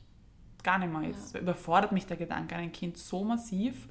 gar 0.63 0.79
nicht 0.79 0.91
mehr. 0.91 1.03
Jetzt 1.03 1.37
überfordert 1.37 1.91
mich 1.91 2.07
der 2.07 2.17
Gedanke 2.17 2.55
an 2.55 2.61
ein 2.61 2.71
Kind 2.71 2.97
so 2.97 3.23
massiv. 3.23 3.87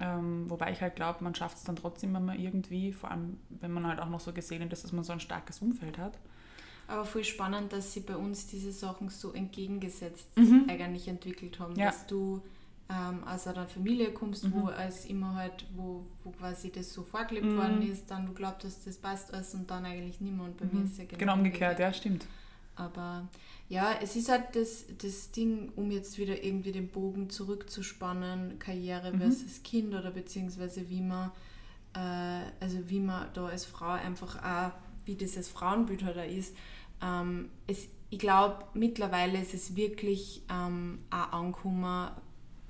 Ähm, 0.00 0.50
wobei 0.50 0.72
ich 0.72 0.80
halt 0.80 0.96
glaube, 0.96 1.22
man 1.22 1.34
schafft 1.34 1.58
es 1.58 1.64
dann 1.64 1.76
trotzdem 1.76 2.16
immer 2.16 2.34
irgendwie, 2.34 2.92
vor 2.92 3.10
allem 3.10 3.38
wenn 3.50 3.70
man 3.70 3.86
halt 3.86 4.00
auch 4.00 4.08
noch 4.08 4.20
so 4.20 4.32
gesegnet 4.32 4.72
ist, 4.72 4.82
dass 4.82 4.92
man 4.92 5.04
so 5.04 5.12
ein 5.12 5.20
starkes 5.20 5.60
Umfeld 5.60 5.96
hat. 5.96 6.18
Aber 6.88 7.04
voll 7.04 7.24
spannend, 7.24 7.72
dass 7.72 7.92
sie 7.92 8.00
bei 8.00 8.16
uns 8.16 8.46
diese 8.46 8.72
Sachen 8.72 9.08
so 9.08 9.32
entgegengesetzt 9.32 10.26
eigentlich 10.68 11.08
entwickelt 11.08 11.58
haben. 11.58 11.72
Mhm. 11.74 11.78
Ja. 11.78 11.86
Mhm. 11.86 11.90
Dass 11.90 12.06
du 12.06 12.42
ähm, 12.90 13.24
aus 13.24 13.46
einer 13.46 13.66
Familie 13.66 14.12
kommst, 14.12 14.52
wo 14.52 14.68
es 14.68 15.06
immer 15.06 15.34
halt, 15.34 15.64
wo, 15.74 16.04
wo 16.24 16.30
quasi 16.32 16.70
das 16.70 16.92
so 16.92 17.02
vorgelebt 17.02 17.46
Mhm. 17.46 17.56
worden 17.56 17.82
ist, 17.82 18.10
dann 18.10 18.26
du 18.26 18.32
glaubst, 18.34 18.64
dass 18.66 18.84
das 18.84 18.96
passt 18.98 19.32
alles 19.32 19.54
und 19.54 19.70
dann 19.70 19.84
eigentlich. 19.86 20.20
Und 20.20 20.56
bei 20.58 20.66
mir 20.66 20.84
ist 20.84 20.92
es 20.92 20.98
ja 20.98 21.04
genau, 21.04 21.18
Genau 21.18 21.32
umgekehrt, 21.34 21.72
umgekehrt. 21.72 21.78
ja, 21.78 21.92
stimmt. 21.92 22.26
Aber 22.74 23.28
ja, 23.68 23.94
es 24.02 24.16
ist 24.16 24.28
halt 24.30 24.54
das, 24.54 24.84
das 25.00 25.30
Ding, 25.30 25.72
um 25.76 25.90
jetzt 25.90 26.18
wieder 26.18 26.42
irgendwie 26.42 26.72
den 26.72 26.88
Bogen 26.88 27.30
zurückzuspannen, 27.30 28.58
Karriere 28.58 29.12
Mhm. 29.12 29.18
versus 29.20 29.62
Kind 29.62 29.94
oder 29.94 30.10
beziehungsweise 30.10 30.88
wie 30.90 31.00
man, 31.00 31.30
äh, 31.94 32.42
also 32.60 32.78
wie 32.88 33.00
man 33.00 33.28
da 33.34 33.46
als 33.46 33.64
Frau 33.64 33.90
einfach 33.90 34.36
auch, 34.42 34.72
wie 35.04 35.14
dieses 35.14 35.48
Frauenbild 35.48 36.04
halt 36.04 36.18
auch 36.18 36.30
ist. 36.30 36.56
Ähm, 37.02 37.48
es, 37.66 37.88
ich 38.10 38.18
glaube, 38.18 38.64
mittlerweile 38.74 39.40
ist 39.40 39.54
es 39.54 39.74
wirklich 39.76 40.42
ähm, 40.50 41.00
auch 41.10 41.32
angekommen 41.32 42.10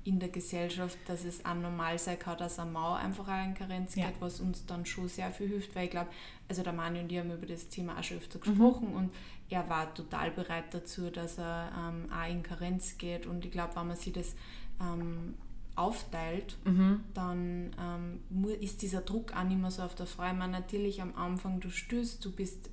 in 0.05 0.19
der 0.19 0.29
Gesellschaft, 0.29 0.97
dass 1.07 1.23
es 1.23 1.45
auch 1.45 1.53
normal 1.53 1.97
sein 1.97 2.19
kann, 2.19 2.37
dass 2.37 2.59
eine 2.59 2.69
Mau 2.71 2.93
einfach 2.93 3.25
auch 3.27 3.45
in 3.45 3.53
Karenz 3.53 3.95
Ja. 3.95 4.07
geht, 4.07 4.15
was 4.19 4.41
uns 4.41 4.65
dann 4.65 4.85
schon 4.85 5.07
sehr 5.07 5.31
viel 5.31 5.47
hilft, 5.47 5.73
weil 5.75 5.85
ich 5.85 5.91
glaube, 5.91 6.09
also 6.49 6.61
der 6.61 6.73
Mani 6.73 6.99
und 6.99 7.09
ich 7.11 7.17
haben 7.19 7.31
über 7.31 7.45
das 7.45 7.69
Thema 7.69 7.97
auch 7.97 8.03
schon 8.03 8.17
öfter 8.17 8.37
Mhm. 8.39 8.41
gesprochen 8.41 8.87
und 8.93 9.11
er 9.49 9.69
war 9.69 9.93
total 9.93 10.31
bereit 10.31 10.65
dazu, 10.73 11.09
dass 11.09 11.37
er 11.37 11.71
ähm, 11.77 12.09
auch 12.11 12.29
in 12.29 12.43
Karenz 12.43 12.97
geht. 12.97 13.25
Und 13.27 13.45
ich 13.45 13.51
glaube, 13.51 13.75
wenn 13.77 13.87
man 13.87 13.95
sich 13.95 14.11
das 14.11 14.35
ähm, 14.81 15.35
aufteilt, 15.75 16.57
mhm. 16.65 17.01
dann 17.13 17.71
ähm, 17.79 18.53
ist 18.59 18.83
dieser 18.83 19.01
Druck 19.01 19.35
auch 19.35 19.43
nicht 19.43 19.59
mehr 19.59 19.71
so 19.71 19.81
auf 19.81 19.95
der 19.95 20.05
Frau. 20.05 20.27
Ich 20.27 20.37
meine, 20.37 20.51
natürlich 20.51 21.01
am 21.01 21.15
Anfang, 21.15 21.59
du 21.59 21.69
stößt, 21.69 22.23
du 22.23 22.31
bist, 22.31 22.69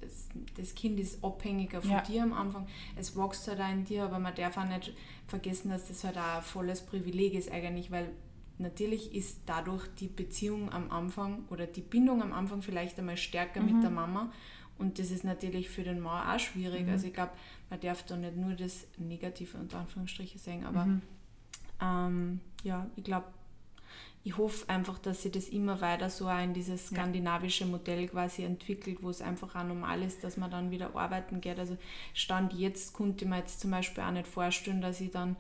das 0.57 0.75
Kind 0.75 1.01
ist 1.01 1.25
abhängiger 1.25 1.81
von 1.81 1.91
ja. 1.91 2.03
dir 2.03 2.23
am 2.23 2.35
Anfang, 2.35 2.67
es 2.97 3.17
wächst 3.17 3.49
halt 3.49 3.61
auch 3.61 3.71
in 3.71 3.85
dir, 3.85 4.05
aber 4.05 4.19
man 4.19 4.35
darf 4.35 4.59
auch 4.59 4.67
nicht 4.67 4.93
vergessen, 5.27 5.71
dass 5.71 5.89
das 5.89 6.05
halt 6.05 6.19
auch 6.19 6.37
ein 6.37 6.43
volles 6.43 6.83
Privileg 6.83 7.35
ist 7.35 7.51
eigentlich, 7.51 7.91
weil 7.91 8.11
natürlich 8.59 9.15
ist 9.15 9.41
dadurch 9.47 9.87
die 9.99 10.09
Beziehung 10.09 10.71
am 10.71 10.91
Anfang 10.91 11.45
oder 11.49 11.67
die 11.67 11.81
Bindung 11.81 12.21
am 12.21 12.35
Anfang 12.35 12.61
vielleicht 12.61 12.99
einmal 12.99 13.17
stärker 13.17 13.63
mhm. 13.63 13.73
mit 13.73 13.83
der 13.83 13.91
Mama 13.91 14.31
und 14.79 14.99
das 14.99 15.11
ist 15.11 15.25
natürlich 15.25 15.71
für 15.71 15.85
den 15.85 16.01
Mann 16.01 16.29
auch 16.29 16.39
schwierig. 16.39 16.85
Mhm. 16.85 16.93
Also 16.93 17.07
ich 17.07 17.15
glaube, 17.15 17.33
man 17.71 17.81
darf 17.81 18.03
da 18.03 18.17
nicht 18.17 18.37
nur 18.37 18.53
das 18.53 18.87
Negative 18.99 19.57
unter 19.57 19.79
Anführungsstrichen 19.79 20.39
sagen, 20.39 20.67
aber 20.67 20.85
mhm 20.85 21.01
ähm, 21.83 22.41
ja, 22.63 22.87
ich 22.97 23.05
glaube, 23.05 23.27
ich 24.23 24.37
hoffe 24.37 24.69
einfach, 24.69 24.99
dass 24.99 25.23
sich 25.23 25.33
das 25.33 25.49
immer 25.49 25.81
weiter 25.81 26.11
so 26.11 26.29
auch 26.29 26.43
in 26.43 26.53
dieses 26.53 26.89
skandinavische 26.89 27.65
Modell 27.65 28.07
quasi 28.07 28.43
entwickelt, 28.45 28.99
wo 29.03 29.09
es 29.09 29.23
einfach 29.23 29.55
auch 29.55 29.65
normal 29.65 30.03
ist, 30.03 30.23
dass 30.23 30.37
man 30.37 30.51
dann 30.51 30.71
wieder 30.71 30.95
arbeiten 30.95 31.41
geht. 31.41 31.59
Also 31.59 31.79
Stand 32.13 32.53
jetzt 32.53 32.93
konnte 32.93 33.25
ich 33.25 33.31
mir 33.31 33.39
jetzt 33.39 33.61
zum 33.61 33.71
Beispiel 33.71 34.05
auch 34.05 34.11
nicht 34.11 34.27
vorstellen, 34.27 34.83
dass 34.83 35.01
ich 35.01 35.11
dann 35.11 35.37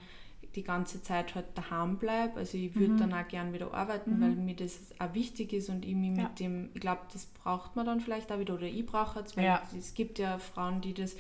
die 0.54 0.64
ganze 0.64 1.02
Zeit 1.02 1.34
halt 1.34 1.46
daheim 1.54 1.98
bleibe. 1.98 2.38
Also 2.38 2.56
ich 2.56 2.74
würde 2.74 2.94
mhm. 2.94 2.98
dann 2.98 3.14
auch 3.14 3.28
gern 3.28 3.52
wieder 3.52 3.72
arbeiten, 3.72 4.16
mhm. 4.16 4.22
weil 4.22 4.30
mir 4.30 4.56
das 4.56 4.80
auch 4.98 5.14
wichtig 5.14 5.52
ist 5.52 5.68
und 5.68 5.84
ich 5.84 5.94
mich 5.94 6.16
ja. 6.16 6.24
mit 6.24 6.40
dem, 6.40 6.70
ich 6.74 6.80
glaube, 6.80 7.02
das 7.12 7.26
braucht 7.26 7.76
man 7.76 7.86
dann 7.86 8.00
vielleicht 8.00 8.32
auch 8.32 8.38
wieder 8.38 8.54
oder 8.54 8.66
ich 8.66 8.84
brauche 8.84 9.20
es, 9.20 9.36
weil 9.36 9.44
ja. 9.44 9.62
es 9.76 9.94
gibt 9.94 10.18
ja 10.18 10.38
Frauen, 10.38 10.80
die 10.80 10.94
das, 10.94 11.16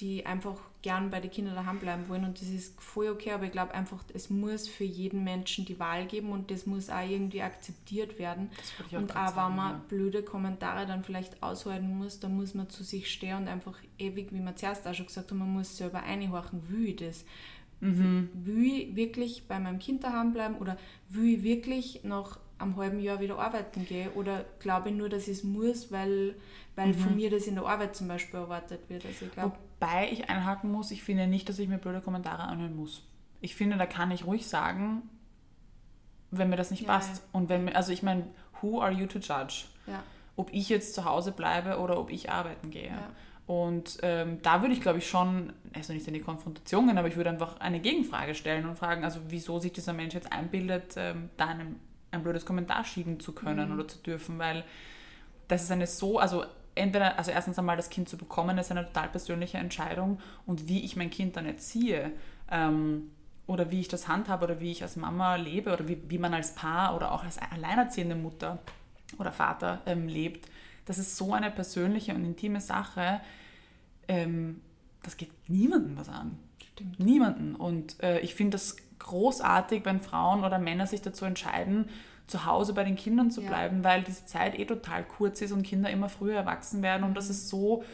die 0.00 0.26
einfach 0.26 0.58
gern 0.82 1.10
bei 1.10 1.20
den 1.20 1.30
Kindern 1.30 1.54
daheim 1.54 1.78
bleiben 1.78 2.08
wollen 2.08 2.24
und 2.24 2.40
das 2.40 2.48
ist 2.48 2.80
voll 2.80 3.08
okay, 3.08 3.32
aber 3.32 3.44
ich 3.44 3.52
glaube 3.52 3.74
einfach, 3.74 4.04
es 4.14 4.30
muss 4.30 4.68
für 4.68 4.84
jeden 4.84 5.24
Menschen 5.24 5.64
die 5.64 5.78
Wahl 5.78 6.06
geben 6.06 6.30
und 6.30 6.50
das 6.50 6.66
muss 6.66 6.90
auch 6.90 7.08
irgendwie 7.08 7.42
akzeptiert 7.42 8.18
werden. 8.18 8.50
Auch 8.88 8.98
und 8.98 9.16
auch 9.16 9.36
wenn 9.36 9.56
man 9.56 9.72
ja. 9.72 9.80
blöde 9.88 10.22
Kommentare 10.22 10.86
dann 10.86 11.02
vielleicht 11.02 11.42
aushalten 11.42 11.96
muss, 11.96 12.20
dann 12.20 12.36
muss 12.36 12.54
man 12.54 12.68
zu 12.68 12.84
sich 12.84 13.10
stehen 13.10 13.36
und 13.38 13.48
einfach 13.48 13.76
ewig, 13.98 14.32
wie 14.32 14.40
man 14.40 14.56
zuerst 14.56 14.86
auch 14.86 14.94
schon 14.94 15.06
gesagt 15.06 15.30
hat, 15.30 15.38
man 15.38 15.52
muss 15.52 15.76
selber 15.76 16.02
einhorchen, 16.02 16.62
wie 16.68 16.94
das 16.94 17.24
Mhm. 17.80 18.30
Will 18.32 18.64
ich 18.64 18.96
wirklich 18.96 19.46
bei 19.46 19.58
meinem 19.58 19.78
Kind 19.78 20.04
daheim 20.04 20.32
bleiben 20.32 20.56
oder 20.56 20.78
will 21.10 21.34
ich 21.34 21.42
wirklich 21.42 22.00
nach 22.04 22.38
einem 22.58 22.76
halben 22.76 23.00
Jahr 23.00 23.20
wieder 23.20 23.38
arbeiten 23.38 23.84
gehen 23.84 24.10
oder 24.14 24.44
glaube 24.60 24.88
ich 24.90 24.94
nur, 24.94 25.08
dass 25.08 25.28
ich 25.28 25.38
es 25.38 25.44
muss, 25.44 25.92
weil, 25.92 26.34
weil 26.74 26.88
mhm. 26.88 26.94
von 26.94 27.16
mir 27.16 27.30
das 27.30 27.46
in 27.46 27.54
der 27.54 27.66
Arbeit 27.66 27.96
zum 27.96 28.08
Beispiel 28.08 28.40
erwartet 28.40 28.88
wird. 28.88 29.04
Also 29.04 29.26
ich 29.26 29.32
glaub, 29.32 29.58
Wobei 29.80 30.10
ich 30.10 30.30
einhaken 30.30 30.70
muss, 30.72 30.90
ich 30.90 31.02
finde 31.02 31.26
nicht, 31.26 31.48
dass 31.48 31.58
ich 31.58 31.68
mir 31.68 31.78
blöde 31.78 32.00
Kommentare 32.00 32.44
anhören 32.44 32.76
muss. 32.76 33.02
Ich 33.40 33.54
finde, 33.54 33.76
da 33.76 33.86
kann 33.86 34.10
ich 34.10 34.24
ruhig 34.24 34.46
sagen, 34.46 35.02
wenn 36.30 36.48
mir 36.48 36.56
das 36.56 36.70
nicht 36.70 36.82
ja, 36.82 36.88
passt. 36.88 37.16
Ja. 37.16 37.22
Und 37.32 37.48
wenn 37.48 37.64
mir, 37.64 37.76
also 37.76 37.92
ich 37.92 38.02
meine, 38.02 38.26
who 38.60 38.80
are 38.80 38.92
you 38.92 39.06
to 39.06 39.18
judge? 39.18 39.64
Ja. 39.86 40.02
Ob 40.36 40.52
ich 40.52 40.68
jetzt 40.68 40.94
zu 40.94 41.04
Hause 41.04 41.32
bleibe 41.32 41.78
oder 41.78 41.98
ob 41.98 42.10
ich 42.10 42.30
arbeiten 42.30 42.70
gehe. 42.70 42.92
Und 43.46 43.98
ähm, 44.02 44.42
da 44.42 44.60
würde 44.60 44.74
ich, 44.74 44.80
glaube 44.80 44.98
ich, 44.98 45.08
schon, 45.08 45.52
also 45.72 45.92
nicht 45.92 46.06
in 46.08 46.14
die 46.14 46.20
Konfrontation 46.20 46.88
gehen, 46.88 46.98
aber 46.98 47.08
ich 47.08 47.16
würde 47.16 47.30
einfach 47.30 47.60
eine 47.60 47.80
Gegenfrage 47.80 48.34
stellen 48.34 48.66
und 48.66 48.76
fragen, 48.76 49.04
also 49.04 49.20
wieso 49.28 49.60
sich 49.60 49.72
dieser 49.72 49.92
Mensch 49.92 50.14
jetzt 50.14 50.32
einbildet, 50.32 50.94
ähm, 50.96 51.30
da 51.36 51.46
einem, 51.46 51.76
ein 52.16 52.22
blödes 52.22 52.44
Kommentar 52.44 52.84
schieben 52.84 53.20
zu 53.20 53.32
können 53.32 53.68
mhm. 53.68 53.74
oder 53.74 53.88
zu 53.88 53.98
dürfen, 53.98 54.38
weil 54.38 54.64
das 55.48 55.62
ist 55.62 55.70
eine 55.70 55.86
so, 55.86 56.18
also 56.18 56.44
entweder, 56.74 57.18
also 57.18 57.30
erstens 57.30 57.58
einmal 57.58 57.76
das 57.76 57.90
Kind 57.90 58.08
zu 58.08 58.16
bekommen, 58.16 58.58
ist 58.58 58.70
eine 58.70 58.86
total 58.86 59.08
persönliche 59.08 59.58
Entscheidung 59.58 60.20
und 60.44 60.68
wie 60.68 60.84
ich 60.84 60.96
mein 60.96 61.10
Kind 61.10 61.36
dann 61.36 61.46
erziehe 61.46 62.12
ähm, 62.50 63.10
oder 63.46 63.70
wie 63.70 63.80
ich 63.80 63.88
das 63.88 64.08
handhabe 64.08 64.44
oder 64.44 64.60
wie 64.60 64.72
ich 64.72 64.82
als 64.82 64.96
Mama 64.96 65.36
lebe 65.36 65.72
oder 65.72 65.88
wie, 65.88 65.98
wie 66.08 66.18
man 66.18 66.34
als 66.34 66.54
Paar 66.54 66.96
oder 66.96 67.12
auch 67.12 67.24
als 67.24 67.38
alleinerziehende 67.38 68.16
Mutter 68.16 68.58
oder 69.18 69.32
Vater 69.32 69.80
ähm, 69.86 70.08
lebt, 70.08 70.48
das 70.84 70.98
ist 70.98 71.16
so 71.16 71.32
eine 71.32 71.50
persönliche 71.50 72.14
und 72.14 72.24
intime 72.24 72.60
Sache. 72.60 73.20
Ähm, 74.08 74.62
das 75.02 75.16
geht 75.16 75.30
niemandem 75.48 75.96
was 75.96 76.08
an. 76.08 76.38
Stimmt. 76.76 77.00
Niemanden. 77.00 77.54
Und 77.54 78.02
äh, 78.02 78.20
ich 78.20 78.34
finde 78.34 78.52
das 78.52 78.76
großartig, 78.98 79.84
wenn 79.84 80.00
Frauen 80.00 80.44
oder 80.44 80.58
Männer 80.58 80.86
sich 80.86 81.02
dazu 81.02 81.24
entscheiden, 81.24 81.88
zu 82.26 82.44
Hause 82.44 82.72
bei 82.72 82.84
den 82.84 82.96
Kindern 82.96 83.30
zu 83.30 83.42
bleiben, 83.42 83.78
ja. 83.78 83.84
weil 83.84 84.02
diese 84.02 84.26
Zeit 84.26 84.58
eh 84.58 84.64
total 84.64 85.04
kurz 85.04 85.40
ist 85.42 85.52
und 85.52 85.62
Kinder 85.62 85.90
immer 85.90 86.08
früher 86.08 86.36
erwachsen 86.36 86.82
werden. 86.82 87.04
Und 87.04 87.14
das 87.14 87.30
ist 87.30 87.48
so, 87.48 87.84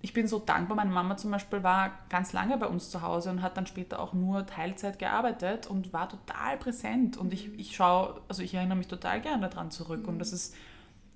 ich 0.00 0.12
bin 0.12 0.28
so 0.28 0.38
dankbar. 0.38 0.76
Meine 0.76 0.90
Mama 0.90 1.16
zum 1.16 1.32
Beispiel 1.32 1.62
war 1.62 1.92
ganz 2.08 2.32
lange 2.32 2.56
bei 2.56 2.66
uns 2.66 2.90
zu 2.90 3.02
Hause 3.02 3.30
und 3.30 3.42
hat 3.42 3.56
dann 3.56 3.66
später 3.66 4.00
auch 4.00 4.12
nur 4.12 4.46
Teilzeit 4.46 4.98
gearbeitet 4.98 5.66
und 5.66 5.92
war 5.92 6.08
total 6.08 6.56
präsent. 6.56 7.16
Und 7.16 7.32
ich, 7.32 7.58
ich 7.58 7.74
schaue, 7.74 8.20
also 8.28 8.42
ich 8.42 8.54
erinnere 8.54 8.78
mich 8.78 8.88
total 8.88 9.20
gerne 9.20 9.48
daran 9.48 9.70
zurück. 9.70 10.02
Mhm. 10.02 10.08
Und 10.08 10.18
das 10.20 10.32
ist 10.32 10.54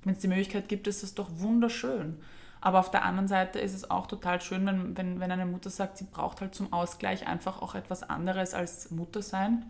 wenn 0.04 0.14
es 0.14 0.21
die 0.21 0.28
Möglichkeit 0.28 0.69
gibt, 0.69 0.87
ist 0.87 1.02
das 1.02 1.14
doch 1.14 1.28
wunderschön. 1.38 2.19
Aber 2.64 2.80
auf 2.80 2.90
der 2.90 3.04
anderen 3.04 3.28
Seite 3.28 3.59
ist 3.59 3.75
es 3.75 3.90
auch 3.90 4.06
total 4.06 4.40
schön, 4.40 4.64
wenn, 4.64 4.97
wenn, 4.97 5.21
wenn 5.21 5.30
eine 5.30 5.44
Mutter 5.44 5.68
sagt, 5.68 5.99
sie 5.99 6.04
braucht 6.04 6.40
halt 6.40 6.54
zum 6.54 6.73
Ausgleich 6.73 7.26
einfach 7.26 7.61
auch 7.61 7.75
etwas 7.75 8.02
anderes 8.02 8.54
als 8.54 8.90
Mutter 8.90 9.21
sein. 9.21 9.66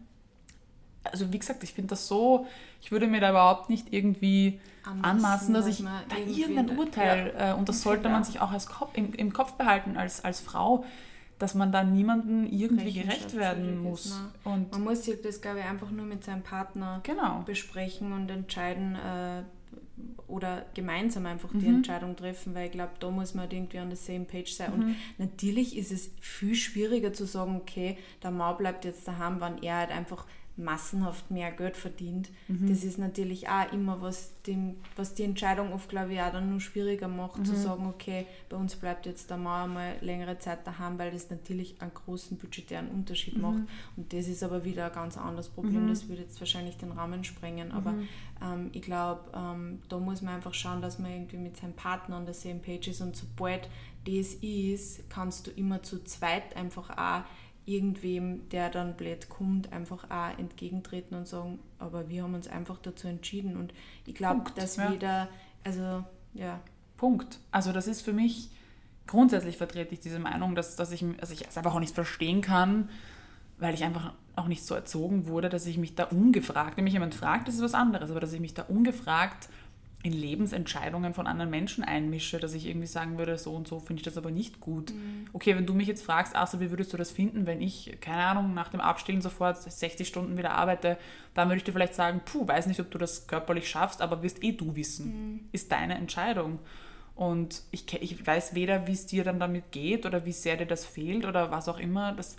Also 1.03 1.33
wie 1.33 1.41
gesagt, 1.41 1.65
ich 1.65 1.75
finde 1.75 1.89
das 1.89 2.07
so, 2.07 2.47
ich 2.81 2.93
würde 2.93 3.09
mir 3.09 3.21
da 3.21 3.31
überhaupt 3.31 3.69
nicht 3.69 3.93
irgendwie 3.93 4.61
anmaßen, 4.85 5.05
anmaßen 5.05 5.55
dass, 5.55 5.67
dass 5.67 5.81
ich 5.81 5.85
da 5.85 6.17
irgendein 6.25 6.79
Urteil, 6.79 7.35
ja, 7.37 7.51
äh, 7.51 7.55
und 7.55 7.69
das 7.69 7.83
sollte 7.83 8.09
man 8.09 8.23
sich 8.23 8.39
auch 8.39 8.53
als 8.53 8.69
Kopf, 8.69 8.91
im, 8.95 9.13
im 9.13 9.33
Kopf 9.33 9.55
behalten 9.55 9.97
als, 9.97 10.25
als 10.25 10.39
Frau, 10.39 10.85
dass 11.41 11.57
man 11.57 11.73
da 11.73 11.83
niemandem 11.83 12.47
irgendwie 12.47 12.93
gerecht 12.93 13.35
werden 13.35 13.83
muss. 13.83 14.07
Ist, 14.07 14.21
und 14.45 14.71
man 14.71 14.85
muss 14.85 15.05
sich 15.05 15.21
das, 15.21 15.41
glaube 15.41 15.59
ich, 15.59 15.65
einfach 15.65 15.91
nur 15.91 16.07
mit 16.07 16.23
seinem 16.23 16.45
Partner 16.45 17.01
genau. 17.03 17.43
besprechen 17.45 18.13
und 18.13 18.31
entscheiden, 18.31 18.95
äh, 18.95 19.43
oder 20.27 20.67
gemeinsam 20.75 21.27
einfach 21.27 21.51
die 21.53 21.69
mhm. 21.69 21.77
Entscheidung 21.77 22.17
treffen, 22.17 22.55
weil 22.55 22.67
ich 22.67 22.73
glaube, 22.73 22.93
da 22.99 23.11
muss 23.11 23.35
man 23.35 23.51
irgendwie 23.51 23.79
an 23.79 23.91
der 23.91 23.97
same 23.97 24.25
page 24.25 24.53
sein. 24.53 24.77
Mhm. 24.77 24.83
Und 24.83 24.97
natürlich 25.19 25.77
ist 25.77 25.93
es 25.93 26.11
viel 26.21 26.55
schwieriger 26.55 27.13
zu 27.13 27.27
sagen, 27.27 27.57
okay, 27.57 27.99
der 28.23 28.31
Mann 28.31 28.57
bleibt 28.57 28.85
jetzt 28.85 29.07
daheim, 29.07 29.41
wenn 29.41 29.63
er 29.63 29.77
halt 29.79 29.91
einfach 29.91 30.27
massenhaft 30.57 31.31
mehr 31.33 31.51
Geld 31.51 31.77
verdient. 31.77 32.31
Mhm. 32.47 32.69
Das 32.69 32.85
ist 32.85 32.97
natürlich 32.97 33.49
auch 33.49 33.73
immer 33.73 34.01
was, 34.01 34.41
dem, 34.43 34.77
was 34.95 35.15
die 35.15 35.25
Entscheidung 35.25 35.73
oft, 35.73 35.89
glaube 35.89 36.15
ich, 36.15 36.21
auch 36.21 36.31
dann 36.31 36.51
nur 36.51 36.61
schwieriger 36.61 37.09
macht, 37.09 37.39
mhm. 37.39 37.45
zu 37.45 37.57
sagen, 37.57 37.87
okay, 37.87 38.27
bei 38.49 38.57
uns 38.57 38.77
bleibt 38.77 39.07
jetzt 39.07 39.31
der 39.31 39.37
Mann 39.37 39.75
mal 39.75 39.97
längere 40.01 40.39
Zeit 40.39 40.65
daheim, 40.65 40.97
weil 40.99 41.11
das 41.11 41.29
natürlich 41.29 41.81
einen 41.83 41.93
großen 41.93 42.39
budgetären 42.39 42.89
Unterschied 42.89 43.37
mhm. 43.37 43.43
macht. 43.43 43.63
Und 43.97 44.13
das 44.13 44.29
ist 44.29 44.45
aber 44.45 44.65
wieder 44.65 44.87
ein 44.87 44.93
ganz 44.93 45.19
anderes 45.19 45.49
Problem. 45.49 45.87
Mhm. 45.87 45.89
Das 45.89 46.09
würde 46.09 46.23
jetzt 46.23 46.41
wahrscheinlich 46.41 46.77
den 46.77 46.93
Rahmen 46.93 47.25
sprengen. 47.25 47.73
Aber 47.73 47.93
mhm. 47.93 48.09
ähm, 48.41 48.71
ich 48.73 48.83
glaube, 48.83 49.31
ähm, 49.35 49.81
da 49.89 49.99
muss 49.99 50.23
man 50.23 50.35
einfach 50.35 50.55
schauen, 50.55 50.81
dass 50.81 51.01
man 51.01 51.11
irgendwie 51.11 51.39
mit 51.39 51.57
seinem 51.57 51.75
Partner 51.75 52.17
an 52.17 52.27
der 52.27 52.35
same 52.35 52.61
page 52.61 52.89
ist. 52.89 53.01
Und 53.01 53.17
sobald 53.17 53.69
das 54.07 54.35
ist, 54.35 55.09
kannst 55.11 55.47
du 55.47 55.51
immer 55.51 55.83
zu 55.83 56.05
zweit 56.05 56.55
einfach 56.57 56.91
auch 56.91 57.25
irgendwem, 57.67 58.49
der 58.51 58.69
dann 58.69 58.95
blöd 58.95 59.29
kommt, 59.29 59.73
einfach 59.73 60.11
auch 60.11 60.39
entgegentreten 60.39 61.17
und 61.17 61.27
sagen, 61.27 61.59
aber 61.79 62.09
wir 62.09 62.23
haben 62.23 62.35
uns 62.35 62.49
einfach 62.49 62.79
dazu 62.79 63.09
entschieden. 63.09 63.57
Und 63.57 63.73
ich 64.07 64.15
glaube, 64.15 64.51
dass 64.55 64.77
ja. 64.77 64.91
jeder, 64.91 65.29
also 65.65 66.05
ja. 66.35 66.61
Punkt. 66.97 67.39
Also 67.51 67.73
das 67.73 67.87
ist 67.87 68.03
für 68.03 68.13
mich, 68.13 68.51
grundsätzlich 69.07 69.57
vertrete 69.57 69.95
ich 69.95 70.01
diese 70.01 70.19
Meinung, 70.19 70.55
dass, 70.55 70.77
dass 70.77 70.93
ich, 70.93 71.05
also 71.21 71.33
ich 71.33 71.47
es 71.47 71.57
einfach 71.57 71.75
auch 71.75 71.81
nicht 71.81 71.95
verstehen 71.95 72.41
kann, 72.41 72.89
weil 73.59 73.75
ich 73.75 73.85
einfach 73.85 74.13
auch 74.37 74.49
nicht 74.49 74.65
so 74.65 74.75
erzogen 74.75 75.27
wurde, 75.27 75.49
dass 75.49 75.67
ich 75.67 75.79
mich 75.79 75.95
da 75.95 76.05
ungefragt, 76.05 76.77
wenn 76.77 76.85
mich 76.85 76.93
jemand 76.93 77.15
fragt, 77.15 77.49
das 77.49 77.55
ist 77.55 77.63
was 77.63 77.75
anderes, 77.75 78.11
aber 78.11 78.21
dass 78.21 78.33
ich 78.33 78.41
mich 78.41 78.55
da 78.55 78.63
ungefragt 78.63 79.49
in 80.05 80.13
Lebensentscheidungen 80.13 81.15
von 81.15 81.27
anderen 81.27 81.51
Menschen 81.51 81.83
einmische, 81.83 82.39
dass 82.39 82.53
ich 82.53 82.67
irgendwie 82.67 82.87
sagen 82.87 83.17
würde, 83.17 83.39
so 83.39 83.55
und 83.55 83.67
so 83.67 83.81
finde 83.81 84.01
ich 84.01 84.05
das 84.05 84.19
aber 84.19 84.31
nicht 84.31 84.61
gut. 84.61 84.93
Mhm. 84.93 85.25
Okay, 85.33 85.57
wenn 85.57 85.65
du 85.65 85.73
mich 85.73 85.89
jetzt 85.89 86.05
fragst, 86.05 86.37
also 86.37 86.61
wie 86.61 86.69
würdest 86.69 86.93
du 86.93 86.99
das 86.99 87.11
finden, 87.11 87.47
wenn 87.47 87.63
ich, 87.63 87.97
keine 88.03 88.23
Ahnung, 88.23 88.53
nach 88.53 88.69
dem 88.69 88.83
Abstillen 88.83 89.23
sofort 89.23 89.63
60 89.63 90.07
Stunden 90.07 90.37
wieder 90.37 90.51
arbeite, 90.51 90.99
dann 91.33 91.49
würde 91.49 91.57
ich 91.57 91.65
dir 91.65 91.73
vielleicht 91.73 91.95
sagen, 91.95 92.21
puh, 92.23 92.47
weiß 92.47 92.67
nicht, 92.67 92.81
ob 92.81 92.91
du 92.91 92.99
das 92.99 93.27
körperlich 93.27 93.67
schaffst, 93.67 94.03
aber 94.03 94.23
wirst 94.23 94.45
eh 94.45 94.53
du 94.53 94.77
wissen. 94.77 95.07
Mhm. 95.07 95.41
Ist 95.53 95.73
deine 95.73 95.95
Entscheidung. 95.95 96.59
Und 97.17 97.63
ich, 97.71 97.91
ich 97.95 98.27
weiß 98.27 98.55
weder, 98.55 98.87
wie 98.87 98.93
es 98.93 99.07
dir 99.07 99.25
dann 99.25 99.41
damit 99.41 99.73
geht 99.73 100.05
oder 100.05 100.27
wie 100.27 100.33
sehr 100.33 100.59
dir 100.59 100.67
das 100.67 100.85
fehlt 100.85 101.25
oder 101.25 101.51
was 101.51 101.67
auch 101.67 101.79
immer. 101.79 102.13
Das, 102.13 102.37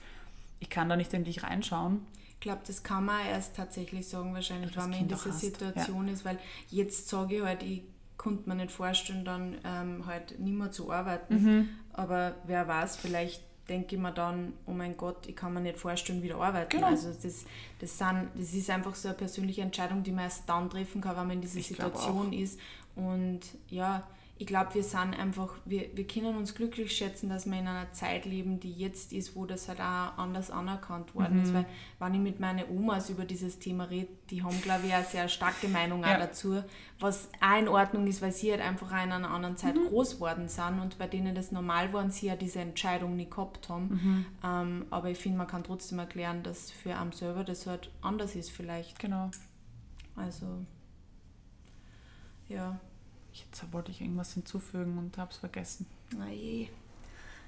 ich 0.59 0.69
kann 0.69 0.87
da 0.87 0.95
nicht 0.95 1.15
in 1.15 1.23
dich 1.23 1.41
reinschauen. 1.41 2.05
Ich 2.45 2.47
glaube, 2.51 2.61
das 2.67 2.83
kann 2.83 3.05
man 3.05 3.25
erst 3.25 3.55
tatsächlich 3.55 4.07
sagen, 4.07 4.31
wahrscheinlich, 4.35 4.77
wenn 4.77 4.91
man 4.91 4.99
in 4.99 5.07
dieser 5.07 5.31
Situation 5.31 6.05
ja. 6.05 6.13
ist, 6.13 6.25
weil 6.25 6.37
jetzt 6.69 7.09
sage 7.09 7.37
ich 7.37 7.41
halt, 7.41 7.63
ich 7.63 7.81
konnte 8.17 8.47
mir 8.47 8.53
nicht 8.53 8.69
vorstellen, 8.69 9.25
dann 9.25 9.57
ähm, 9.65 10.05
halt 10.05 10.39
nicht 10.39 10.53
mehr 10.53 10.71
zu 10.71 10.91
arbeiten. 10.91 11.41
Mhm. 11.41 11.69
Aber 11.93 12.35
wer 12.45 12.67
weiß, 12.67 12.97
vielleicht 12.97 13.41
denke 13.67 13.95
ich 13.95 13.99
mir 13.99 14.11
dann, 14.11 14.53
oh 14.67 14.73
mein 14.73 14.95
Gott, 14.95 15.25
ich 15.25 15.35
kann 15.35 15.55
mir 15.55 15.59
nicht 15.59 15.79
vorstellen, 15.79 16.21
wieder 16.21 16.35
arbeiten. 16.35 16.69
Genau. 16.69 16.85
Also 16.85 17.07
das, 17.07 17.45
das, 17.79 17.97
sind, 17.97 18.29
das 18.35 18.53
ist 18.53 18.69
einfach 18.69 18.93
so 18.93 19.07
eine 19.07 19.17
persönliche 19.17 19.63
Entscheidung, 19.63 20.03
die 20.03 20.11
man 20.11 20.25
erst 20.25 20.47
dann 20.47 20.69
treffen 20.69 21.01
kann, 21.01 21.17
wenn 21.17 21.25
man 21.25 21.37
in 21.37 21.41
dieser 21.41 21.57
ich 21.57 21.67
Situation 21.69 22.31
ist. 22.31 22.59
Und 22.95 23.39
ja, 23.69 24.07
ich 24.37 24.47
glaube, 24.47 24.73
wir 24.73 24.83
sind 24.83 25.17
einfach, 25.17 25.53
wir, 25.63 25.95
wir 25.95 26.05
können 26.05 26.35
uns 26.35 26.55
glücklich 26.55 26.91
schätzen, 26.91 27.29
dass 27.29 27.45
wir 27.45 27.57
in 27.57 27.67
einer 27.67 27.93
Zeit 27.93 28.25
leben, 28.25 28.59
die 28.59 28.73
jetzt 28.73 29.13
ist, 29.13 29.33
wo 29.33 29.45
das 29.45 29.69
halt 29.69 29.79
auch 29.79 30.17
anders 30.17 30.51
anerkannt 30.51 31.15
worden 31.15 31.37
mhm. 31.37 31.43
ist. 31.43 31.53
Weil, 31.53 31.65
wenn 31.99 32.15
ich 32.15 32.19
mit 32.19 32.39
meinen 32.41 32.69
Omas 32.69 33.09
über 33.09 33.23
dieses 33.23 33.59
Thema 33.59 33.85
rede, 33.85 34.09
die 34.29 34.43
haben, 34.43 34.61
glaube 34.61 34.87
ich, 34.87 34.93
eine 34.93 35.05
sehr 35.05 35.29
starke 35.29 35.69
Meinung 35.69 36.01
ja. 36.01 36.15
auch 36.15 36.19
dazu, 36.19 36.61
was 36.99 37.29
auch 37.39 37.57
in 37.57 37.69
Ordnung 37.69 38.07
ist, 38.07 38.21
weil 38.21 38.33
sie 38.33 38.51
halt 38.51 38.59
einfach 38.59 38.87
auch 38.91 39.03
in 39.05 39.13
einer 39.13 39.29
anderen 39.29 39.55
Zeit 39.55 39.75
mhm. 39.75 39.87
groß 39.87 40.19
worden 40.19 40.49
sind 40.49 40.81
und 40.81 40.97
bei 40.97 41.07
denen 41.07 41.33
das 41.33 41.53
normal 41.53 41.93
war 41.93 42.03
und 42.03 42.13
sie 42.13 42.27
ja 42.27 42.35
diese 42.35 42.59
Entscheidung 42.59 43.15
nie 43.15 43.29
gehabt 43.29 43.69
haben. 43.69 43.87
Mhm. 43.87 44.25
Ähm, 44.43 44.85
aber 44.89 45.11
ich 45.11 45.17
finde, 45.17 45.37
man 45.37 45.47
kann 45.47 45.63
trotzdem 45.63 45.99
erklären, 45.99 46.43
dass 46.43 46.71
für 46.71 46.97
einen 46.97 47.13
selber 47.13 47.45
das 47.45 47.67
halt 47.67 47.89
anders 48.01 48.35
ist, 48.35 48.51
vielleicht. 48.51 48.99
Genau. 48.99 49.31
Also, 50.17 50.45
ja. 52.49 52.77
Jetzt 53.43 53.71
wollte 53.73 53.91
ich 53.91 54.01
irgendwas 54.01 54.33
hinzufügen 54.33 54.97
und 54.97 55.17
habe 55.17 55.31
es 55.31 55.37
vergessen. 55.37 55.85
Na 56.15 56.29
je, 56.29 56.69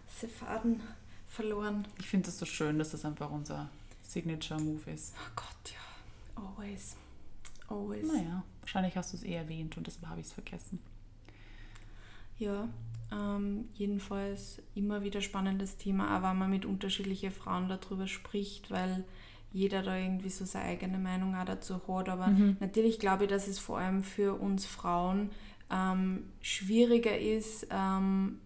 ist 0.08 0.32
Faden 0.32 0.82
verloren. 1.27 1.88
Ich 2.00 2.08
finde 2.08 2.29
es 2.29 2.38
so 2.38 2.46
schön, 2.46 2.79
dass 2.79 2.91
das 2.91 3.06
einfach 3.06 3.29
unser 3.29 3.70
Signature-Move 4.03 4.91
ist. 4.91 5.13
Oh 5.15 5.32
Gott, 5.36 5.74
ja. 5.74 6.44
Always. 6.44 6.96
Always. 7.67 8.08
Naja, 8.08 8.44
wahrscheinlich 8.62 8.96
hast 8.96 9.13
du 9.13 9.17
es 9.17 9.24
eh 9.24 9.34
erwähnt 9.34 9.77
und 9.77 9.88
deshalb 9.88 10.08
habe 10.08 10.22
ich 10.22 10.27
es 10.27 10.34
vergessen. 10.34 10.79
Ja, 12.39 12.70
ähm, 13.12 13.67
jedenfalls 13.74 14.62
immer 14.75 15.03
wieder 15.03 15.22
spannendes 15.22 15.77
Thema, 15.77 16.17
auch 16.17 16.24
wenn 16.24 16.38
man 16.38 16.50
mit 16.50 16.65
unterschiedlichen 16.65 17.32
Frauen 17.32 17.67
darüber 17.67 18.08
spricht, 18.08 18.70
weil 18.70 19.03
jeder 19.53 19.82
da 19.82 19.98
irgendwie 19.98 20.29
so 20.29 20.46
seine 20.46 20.65
eigene 20.65 20.98
Meinung 20.98 21.36
auch 21.36 21.46
dazu 21.46 21.82
hat. 21.88 22.10
Aber 22.10 22.27
mhm. 22.27 22.58
natürlich 22.60 23.00
glaube 23.00 23.24
ich, 23.24 23.29
dass 23.29 23.48
es 23.48 23.60
vor 23.60 23.79
allem 23.79 24.03
für 24.03 24.39
uns 24.39 24.65
Frauen 24.65 25.32
ähm, 25.69 26.25
schwieriger 26.41 27.17
ist, 27.17 27.67
ähm, 27.71 28.39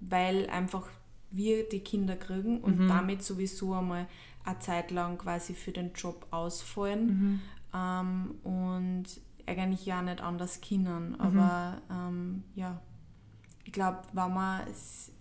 weil 0.00 0.48
einfach 0.50 0.88
wir 1.30 1.68
die 1.68 1.80
Kinder 1.80 2.16
kriegen 2.16 2.60
und 2.60 2.80
mhm. 2.80 2.88
damit 2.88 3.22
sowieso 3.22 3.74
einmal 3.74 4.06
eine 4.44 4.58
Zeit 4.60 4.90
lang 4.90 5.18
quasi 5.18 5.54
für 5.54 5.72
den 5.72 5.92
Job 5.92 6.26
ausfallen 6.30 7.06
mhm. 7.06 7.40
ähm, 7.74 8.34
und 8.42 9.04
eigentlich 9.46 9.86
ja 9.86 10.02
nicht 10.02 10.20
anders 10.20 10.60
können. 10.60 11.10
Mhm. 11.10 11.20
Aber 11.20 11.82
ähm, 11.90 12.44
ja, 12.54 12.80
ich 13.64 13.72
glaube, 13.72 13.98
wenn 14.12 14.32
man, 14.32 14.62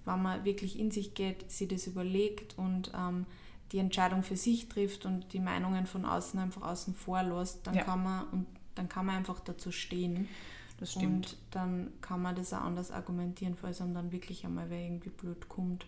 wenn 0.06 0.22
man 0.22 0.46
wirklich 0.46 0.80
in 0.80 0.92
sich 0.92 1.14
geht, 1.14 1.52
sich 1.52 1.68
das 1.68 1.88
überlegt 1.88 2.58
und 2.58 2.92
ähm, 2.96 3.26
die 3.72 3.80
Entscheidung 3.80 4.24
für 4.24 4.38
sich 4.38 4.70
trifft 4.70 5.06
und 5.06 5.34
die 5.34 5.40
Meinungen 5.40 5.86
von 5.86 6.06
außen 6.06 6.40
einfach 6.40 6.62
außen 6.62 6.94
vor 6.94 7.24
lässt, 7.24 7.68
dann 7.68 7.76
ja. 7.76 7.84
kann 7.84 8.04
man 8.04 8.28
und 8.30 8.48
dann 8.76 8.88
kann 8.88 9.06
man 9.06 9.16
einfach 9.16 9.40
dazu 9.42 9.72
stehen. 9.72 10.30
Das 10.78 10.92
stimmt. 10.92 11.28
Und 11.34 11.38
dann 11.52 11.92
kann 12.02 12.22
man 12.22 12.36
das 12.36 12.54
auch 12.54 12.62
anders 12.62 12.92
argumentieren, 12.92 13.56
falls 13.56 13.82
einem 13.82 13.94
dann 13.94 14.12
wirklich 14.12 14.46
einmal 14.46 14.70
wer 14.70 14.80
irgendwie 14.80 15.10
blöd 15.10 15.50
kommt. 15.50 15.86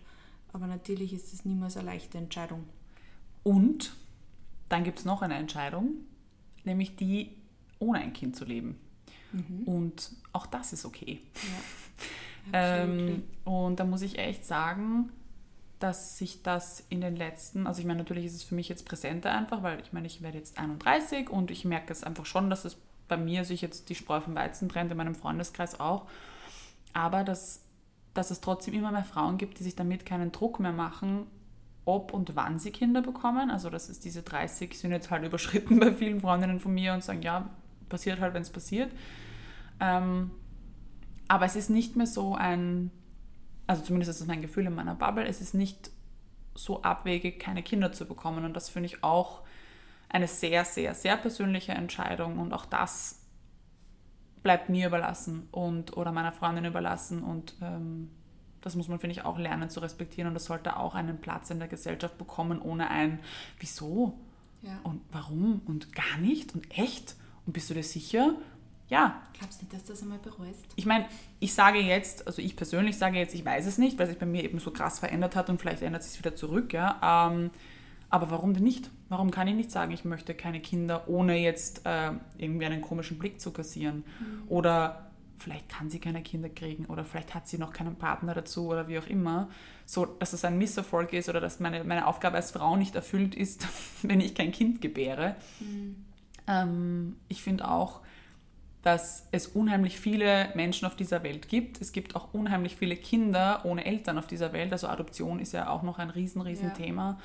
Aber 0.52 0.66
natürlich 0.66 1.12
ist 1.12 1.32
es 1.32 1.44
niemals 1.44 1.76
eine 1.76 1.86
leichte 1.86 2.18
Entscheidung. 2.18 2.64
Und 3.42 3.94
dann 4.68 4.84
gibt 4.84 4.98
es 4.98 5.04
noch 5.04 5.22
eine 5.22 5.34
Entscheidung, 5.34 5.94
nämlich 6.64 6.96
die, 6.96 7.36
ohne 7.78 8.00
ein 8.00 8.12
Kind 8.12 8.36
zu 8.36 8.44
leben. 8.44 8.78
Mhm. 9.32 9.62
Und 9.64 10.12
auch 10.32 10.46
das 10.46 10.72
ist 10.72 10.84
okay. 10.84 11.20
Ja, 12.52 12.52
ähm, 12.82 13.22
und 13.44 13.78
da 13.78 13.84
muss 13.84 14.02
ich 14.02 14.18
echt 14.18 14.44
sagen, 14.44 15.10
dass 15.78 16.18
sich 16.18 16.42
das 16.42 16.84
in 16.88 17.00
den 17.00 17.16
letzten, 17.16 17.66
also 17.66 17.80
ich 17.80 17.86
meine, 17.86 18.00
natürlich 18.00 18.26
ist 18.26 18.34
es 18.34 18.42
für 18.42 18.54
mich 18.54 18.68
jetzt 18.68 18.84
präsenter 18.84 19.32
einfach, 19.32 19.62
weil 19.62 19.80
ich 19.80 19.92
meine, 19.92 20.06
ich 20.06 20.20
werde 20.20 20.38
jetzt 20.38 20.58
31 20.58 21.30
und 21.30 21.50
ich 21.50 21.64
merke 21.64 21.92
es 21.92 22.04
einfach 22.04 22.26
schon, 22.26 22.50
dass 22.50 22.64
es 22.64 22.76
bei 23.10 23.18
mir 23.18 23.44
sich 23.44 23.60
jetzt 23.60 23.90
die 23.90 23.94
Spreu 23.94 24.20
vom 24.22 24.34
Weizen 24.34 24.70
trennt, 24.70 24.90
in 24.90 24.96
meinem 24.96 25.14
Freundeskreis 25.14 25.78
auch. 25.78 26.06
Aber 26.94 27.22
dass, 27.22 27.62
dass 28.14 28.30
es 28.30 28.40
trotzdem 28.40 28.72
immer 28.72 28.90
mehr 28.90 29.04
Frauen 29.04 29.36
gibt, 29.36 29.58
die 29.58 29.64
sich 29.64 29.76
damit 29.76 30.06
keinen 30.06 30.32
Druck 30.32 30.58
mehr 30.58 30.72
machen, 30.72 31.26
ob 31.84 32.14
und 32.14 32.34
wann 32.34 32.58
sie 32.58 32.70
Kinder 32.70 33.02
bekommen. 33.02 33.50
Also 33.50 33.68
das 33.68 33.90
ist 33.90 34.06
diese 34.06 34.22
30 34.22 34.78
sind 34.78 34.92
jetzt 34.92 35.10
halt 35.10 35.24
überschritten 35.26 35.78
bei 35.78 35.92
vielen 35.92 36.22
Freundinnen 36.22 36.58
von 36.58 36.72
mir 36.72 36.94
und 36.94 37.04
sagen, 37.04 37.20
ja, 37.20 37.50
passiert 37.90 38.20
halt, 38.20 38.32
wenn 38.32 38.42
es 38.42 38.50
passiert. 38.50 38.90
Ähm, 39.80 40.30
aber 41.28 41.44
es 41.44 41.56
ist 41.56 41.68
nicht 41.68 41.96
mehr 41.96 42.06
so 42.06 42.34
ein 42.34 42.90
also 43.70 43.84
zumindest 43.84 44.10
ist 44.10 44.20
das 44.20 44.26
mein 44.26 44.42
Gefühl 44.42 44.66
in 44.66 44.74
meiner 44.74 44.96
Bubble, 44.96 45.24
es 45.24 45.40
ist 45.40 45.54
nicht 45.54 45.92
so 46.56 46.82
abwegig, 46.82 47.38
keine 47.38 47.62
Kinder 47.62 47.92
zu 47.92 48.04
bekommen. 48.04 48.44
Und 48.44 48.54
das 48.54 48.68
finde 48.68 48.88
ich 48.88 49.04
auch 49.04 49.42
eine 50.10 50.28
sehr, 50.28 50.64
sehr, 50.64 50.94
sehr 50.94 51.16
persönliche 51.16 51.72
Entscheidung. 51.72 52.38
Und 52.38 52.52
auch 52.52 52.66
das 52.66 53.20
bleibt 54.42 54.68
mir 54.68 54.86
überlassen 54.86 55.48
und 55.50 55.96
oder 55.96 56.12
meiner 56.12 56.32
Freundin 56.32 56.64
überlassen. 56.64 57.22
Und 57.22 57.54
ähm, 57.62 58.10
das 58.60 58.76
muss 58.76 58.88
man, 58.88 58.98
finde 58.98 59.12
ich, 59.12 59.24
auch 59.24 59.38
lernen 59.38 59.70
zu 59.70 59.80
respektieren. 59.80 60.28
Und 60.28 60.34
das 60.34 60.44
sollte 60.44 60.76
auch 60.76 60.94
einen 60.94 61.20
Platz 61.20 61.50
in 61.50 61.58
der 61.58 61.68
Gesellschaft 61.68 62.18
bekommen, 62.18 62.60
ohne 62.60 62.90
ein 62.90 63.20
Wieso? 63.58 64.18
Ja. 64.62 64.78
Und 64.82 65.00
warum? 65.12 65.62
Und 65.66 65.94
gar 65.94 66.18
nicht? 66.20 66.54
Und 66.54 66.76
echt? 66.76 67.16
Und 67.46 67.54
bist 67.54 67.70
du 67.70 67.74
dir 67.74 67.82
sicher? 67.82 68.34
ja. 68.90 69.22
Glaubst 69.38 69.60
du 69.60 69.64
nicht, 69.64 69.74
dass 69.74 69.84
du 69.84 69.92
das 69.92 70.02
einmal 70.02 70.18
bereust? 70.18 70.66
Ich 70.76 70.84
meine, 70.84 71.06
ich 71.38 71.54
sage 71.54 71.78
jetzt, 71.78 72.26
also 72.26 72.42
ich 72.42 72.56
persönlich 72.56 72.98
sage 72.98 73.18
jetzt, 73.18 73.34
ich 73.34 73.44
weiß 73.44 73.66
es 73.66 73.78
nicht, 73.78 73.98
weil 73.98 74.08
sich 74.08 74.18
bei 74.18 74.26
mir 74.26 74.44
eben 74.44 74.58
so 74.58 74.70
krass 74.72 74.98
verändert 74.98 75.36
hat 75.36 75.48
und 75.48 75.60
vielleicht 75.60 75.82
ändert 75.82 76.02
es 76.02 76.12
sich 76.12 76.18
wieder 76.18 76.34
zurück, 76.34 76.72
ja. 76.72 77.30
Ähm, 77.30 77.50
aber 78.10 78.30
warum 78.30 78.54
denn 78.54 78.64
nicht? 78.64 78.90
Warum 79.08 79.30
kann 79.30 79.48
ich 79.48 79.54
nicht 79.54 79.70
sagen, 79.70 79.92
ich 79.92 80.04
möchte 80.04 80.34
keine 80.34 80.60
Kinder, 80.60 81.08
ohne 81.08 81.38
jetzt 81.38 81.86
äh, 81.86 82.12
irgendwie 82.36 82.66
einen 82.66 82.82
komischen 82.82 83.18
Blick 83.18 83.40
zu 83.40 83.52
kassieren? 83.52 84.04
Mhm. 84.18 84.42
Oder 84.48 85.10
vielleicht 85.38 85.68
kann 85.68 85.90
sie 85.90 86.00
keine 86.00 86.22
Kinder 86.22 86.48
kriegen 86.48 86.84
oder 86.86 87.04
vielleicht 87.04 87.34
hat 87.34 87.48
sie 87.48 87.56
noch 87.56 87.72
keinen 87.72 87.96
Partner 87.96 88.34
dazu 88.34 88.66
oder 88.66 88.88
wie 88.88 88.98
auch 88.98 89.06
immer. 89.06 89.48
So, 89.86 90.04
dass 90.04 90.32
es 90.32 90.44
ein 90.44 90.58
Misserfolg 90.58 91.12
ist 91.12 91.28
oder 91.28 91.40
dass 91.40 91.60
meine, 91.60 91.82
meine 91.84 92.06
Aufgabe 92.06 92.36
als 92.36 92.50
Frau 92.50 92.76
nicht 92.76 92.94
erfüllt 92.94 93.34
ist, 93.34 93.66
wenn 94.02 94.20
ich 94.20 94.34
kein 94.34 94.52
Kind 94.52 94.80
gebäre. 94.80 95.36
Mhm. 95.60 96.04
Ähm, 96.46 97.16
ich 97.28 97.42
finde 97.42 97.68
auch, 97.70 98.00
dass 98.82 99.28
es 99.30 99.46
unheimlich 99.46 100.00
viele 100.00 100.50
Menschen 100.54 100.86
auf 100.86 100.96
dieser 100.96 101.22
Welt 101.22 101.48
gibt. 101.48 101.80
Es 101.80 101.92
gibt 101.92 102.16
auch 102.16 102.32
unheimlich 102.32 102.76
viele 102.76 102.96
Kinder 102.96 103.60
ohne 103.64 103.84
Eltern 103.84 104.18
auf 104.18 104.26
dieser 104.26 104.52
Welt. 104.52 104.72
Also 104.72 104.88
Adoption 104.88 105.38
ist 105.38 105.52
ja 105.52 105.68
auch 105.68 105.82
noch 105.82 105.98
ein 105.98 106.10
riesen, 106.10 106.40
riesen 106.40 106.68
ja. 106.68 106.74
Thema, 106.74 107.18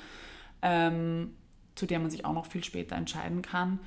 ähm, 0.62 1.34
zu 1.74 1.86
dem 1.86 2.02
man 2.02 2.10
sich 2.10 2.24
auch 2.24 2.32
noch 2.32 2.46
viel 2.46 2.64
später 2.64 2.96
entscheiden 2.96 3.42
kann. 3.42 3.78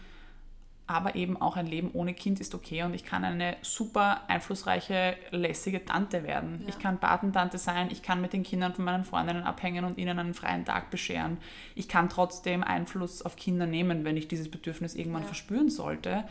Aber 0.87 1.13
eben 1.13 1.39
auch 1.39 1.55
ein 1.55 1.67
Leben 1.67 1.91
ohne 1.93 2.15
Kind 2.15 2.39
ist 2.39 2.55
okay 2.55 2.81
und 2.81 2.95
ich 2.95 3.03
kann 3.03 3.23
eine 3.23 3.57
super 3.61 4.21
einflussreiche, 4.27 5.15
lässige 5.29 5.85
Tante 5.85 6.23
werden. 6.23 6.61
Ja. 6.63 6.69
Ich 6.69 6.79
kann 6.79 6.97
Patentante 6.97 7.59
sein, 7.59 7.89
ich 7.91 8.01
kann 8.01 8.21
mit 8.21 8.33
den 8.33 8.41
Kindern 8.41 8.73
von 8.73 8.85
meinen 8.85 9.03
Freundinnen 9.03 9.43
abhängen 9.43 9.85
und 9.85 9.99
ihnen 9.99 10.17
einen 10.17 10.33
freien 10.33 10.65
Tag 10.65 10.89
bescheren. 10.89 11.37
Ich 11.75 11.89
kann 11.89 12.09
trotzdem 12.09 12.63
Einfluss 12.63 13.21
auf 13.21 13.35
Kinder 13.35 13.67
nehmen, 13.67 14.03
wenn 14.03 14.17
ich 14.17 14.27
dieses 14.27 14.49
Bedürfnis 14.49 14.95
irgendwann 14.95 15.21
ja. 15.21 15.27
verspüren 15.27 15.69
sollte 15.69 16.23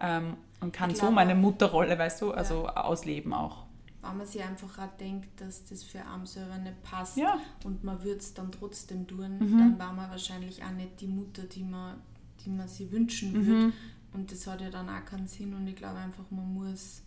ähm, 0.00 0.36
und 0.60 0.72
kann 0.72 0.90
glaube, 0.90 1.06
so 1.06 1.10
meine 1.10 1.34
Mutterrolle, 1.34 1.98
weißt 1.98 2.22
du, 2.22 2.30
also 2.30 2.66
ja. 2.66 2.84
ausleben 2.84 3.32
auch. 3.32 3.63
Wenn 4.06 4.18
man 4.18 4.26
sich 4.26 4.42
einfach 4.42 4.78
auch 4.78 4.96
denkt, 4.98 5.40
dass 5.40 5.64
das 5.64 5.82
für 5.82 6.04
einen 6.04 6.26
selber 6.26 6.58
nicht 6.58 6.82
passt 6.82 7.16
ja. 7.16 7.38
und 7.64 7.84
man 7.84 8.02
würde 8.02 8.18
es 8.18 8.34
dann 8.34 8.52
trotzdem 8.52 9.06
tun, 9.06 9.38
mhm. 9.38 9.58
dann 9.58 9.78
war 9.78 9.92
man 9.92 10.10
wahrscheinlich 10.10 10.62
auch 10.62 10.72
nicht 10.72 11.00
die 11.00 11.06
Mutter, 11.06 11.42
die 11.44 11.64
man, 11.64 11.96
die 12.44 12.50
man 12.50 12.68
sich 12.68 12.90
wünschen 12.90 13.32
mhm. 13.32 13.46
würde. 13.46 13.72
Und 14.12 14.30
das 14.30 14.46
hat 14.46 14.60
ja 14.60 14.70
dann 14.70 14.88
auch 14.88 15.04
keinen 15.04 15.26
Sinn 15.26 15.54
und 15.54 15.66
ich 15.66 15.74
glaube 15.74 15.98
einfach, 15.98 16.30
man 16.30 16.54
muss, 16.54 17.02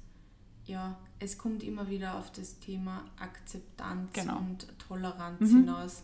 ja, 0.65 0.97
es 1.19 1.37
kommt 1.37 1.63
immer 1.63 1.89
wieder 1.89 2.17
auf 2.17 2.31
das 2.31 2.59
Thema 2.59 3.05
Akzeptanz 3.17 4.11
genau. 4.11 4.39
und 4.39 4.67
Toleranz 4.77 5.39
mhm. 5.39 5.61
hinaus 5.61 6.03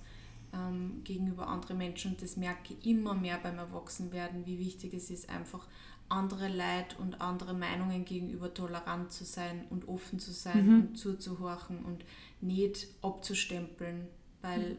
ähm, 0.53 1.01
gegenüber 1.03 1.47
anderen 1.47 1.77
Menschen 1.77 2.11
und 2.11 2.21
das 2.21 2.37
merke 2.37 2.73
ich 2.73 2.85
immer 2.85 3.13
mehr 3.13 3.37
beim 3.37 3.57
Erwachsenwerden, 3.57 4.45
wie 4.45 4.59
wichtig 4.59 4.93
es 4.93 5.09
ist, 5.09 5.29
einfach 5.29 5.67
andere 6.13 6.47
Leid 6.47 6.97
und 6.99 7.21
andere 7.21 7.53
Meinungen 7.53 8.05
gegenüber 8.05 8.53
tolerant 8.53 9.11
zu 9.11 9.25
sein 9.25 9.65
und 9.69 9.87
offen 9.87 10.19
zu 10.19 10.31
sein 10.31 10.65
mhm. 10.65 10.75
und 10.75 10.97
zuzuhorchen 10.97 11.79
und 11.79 12.05
nicht 12.41 12.87
abzustempeln, 13.01 14.07
weil 14.41 14.77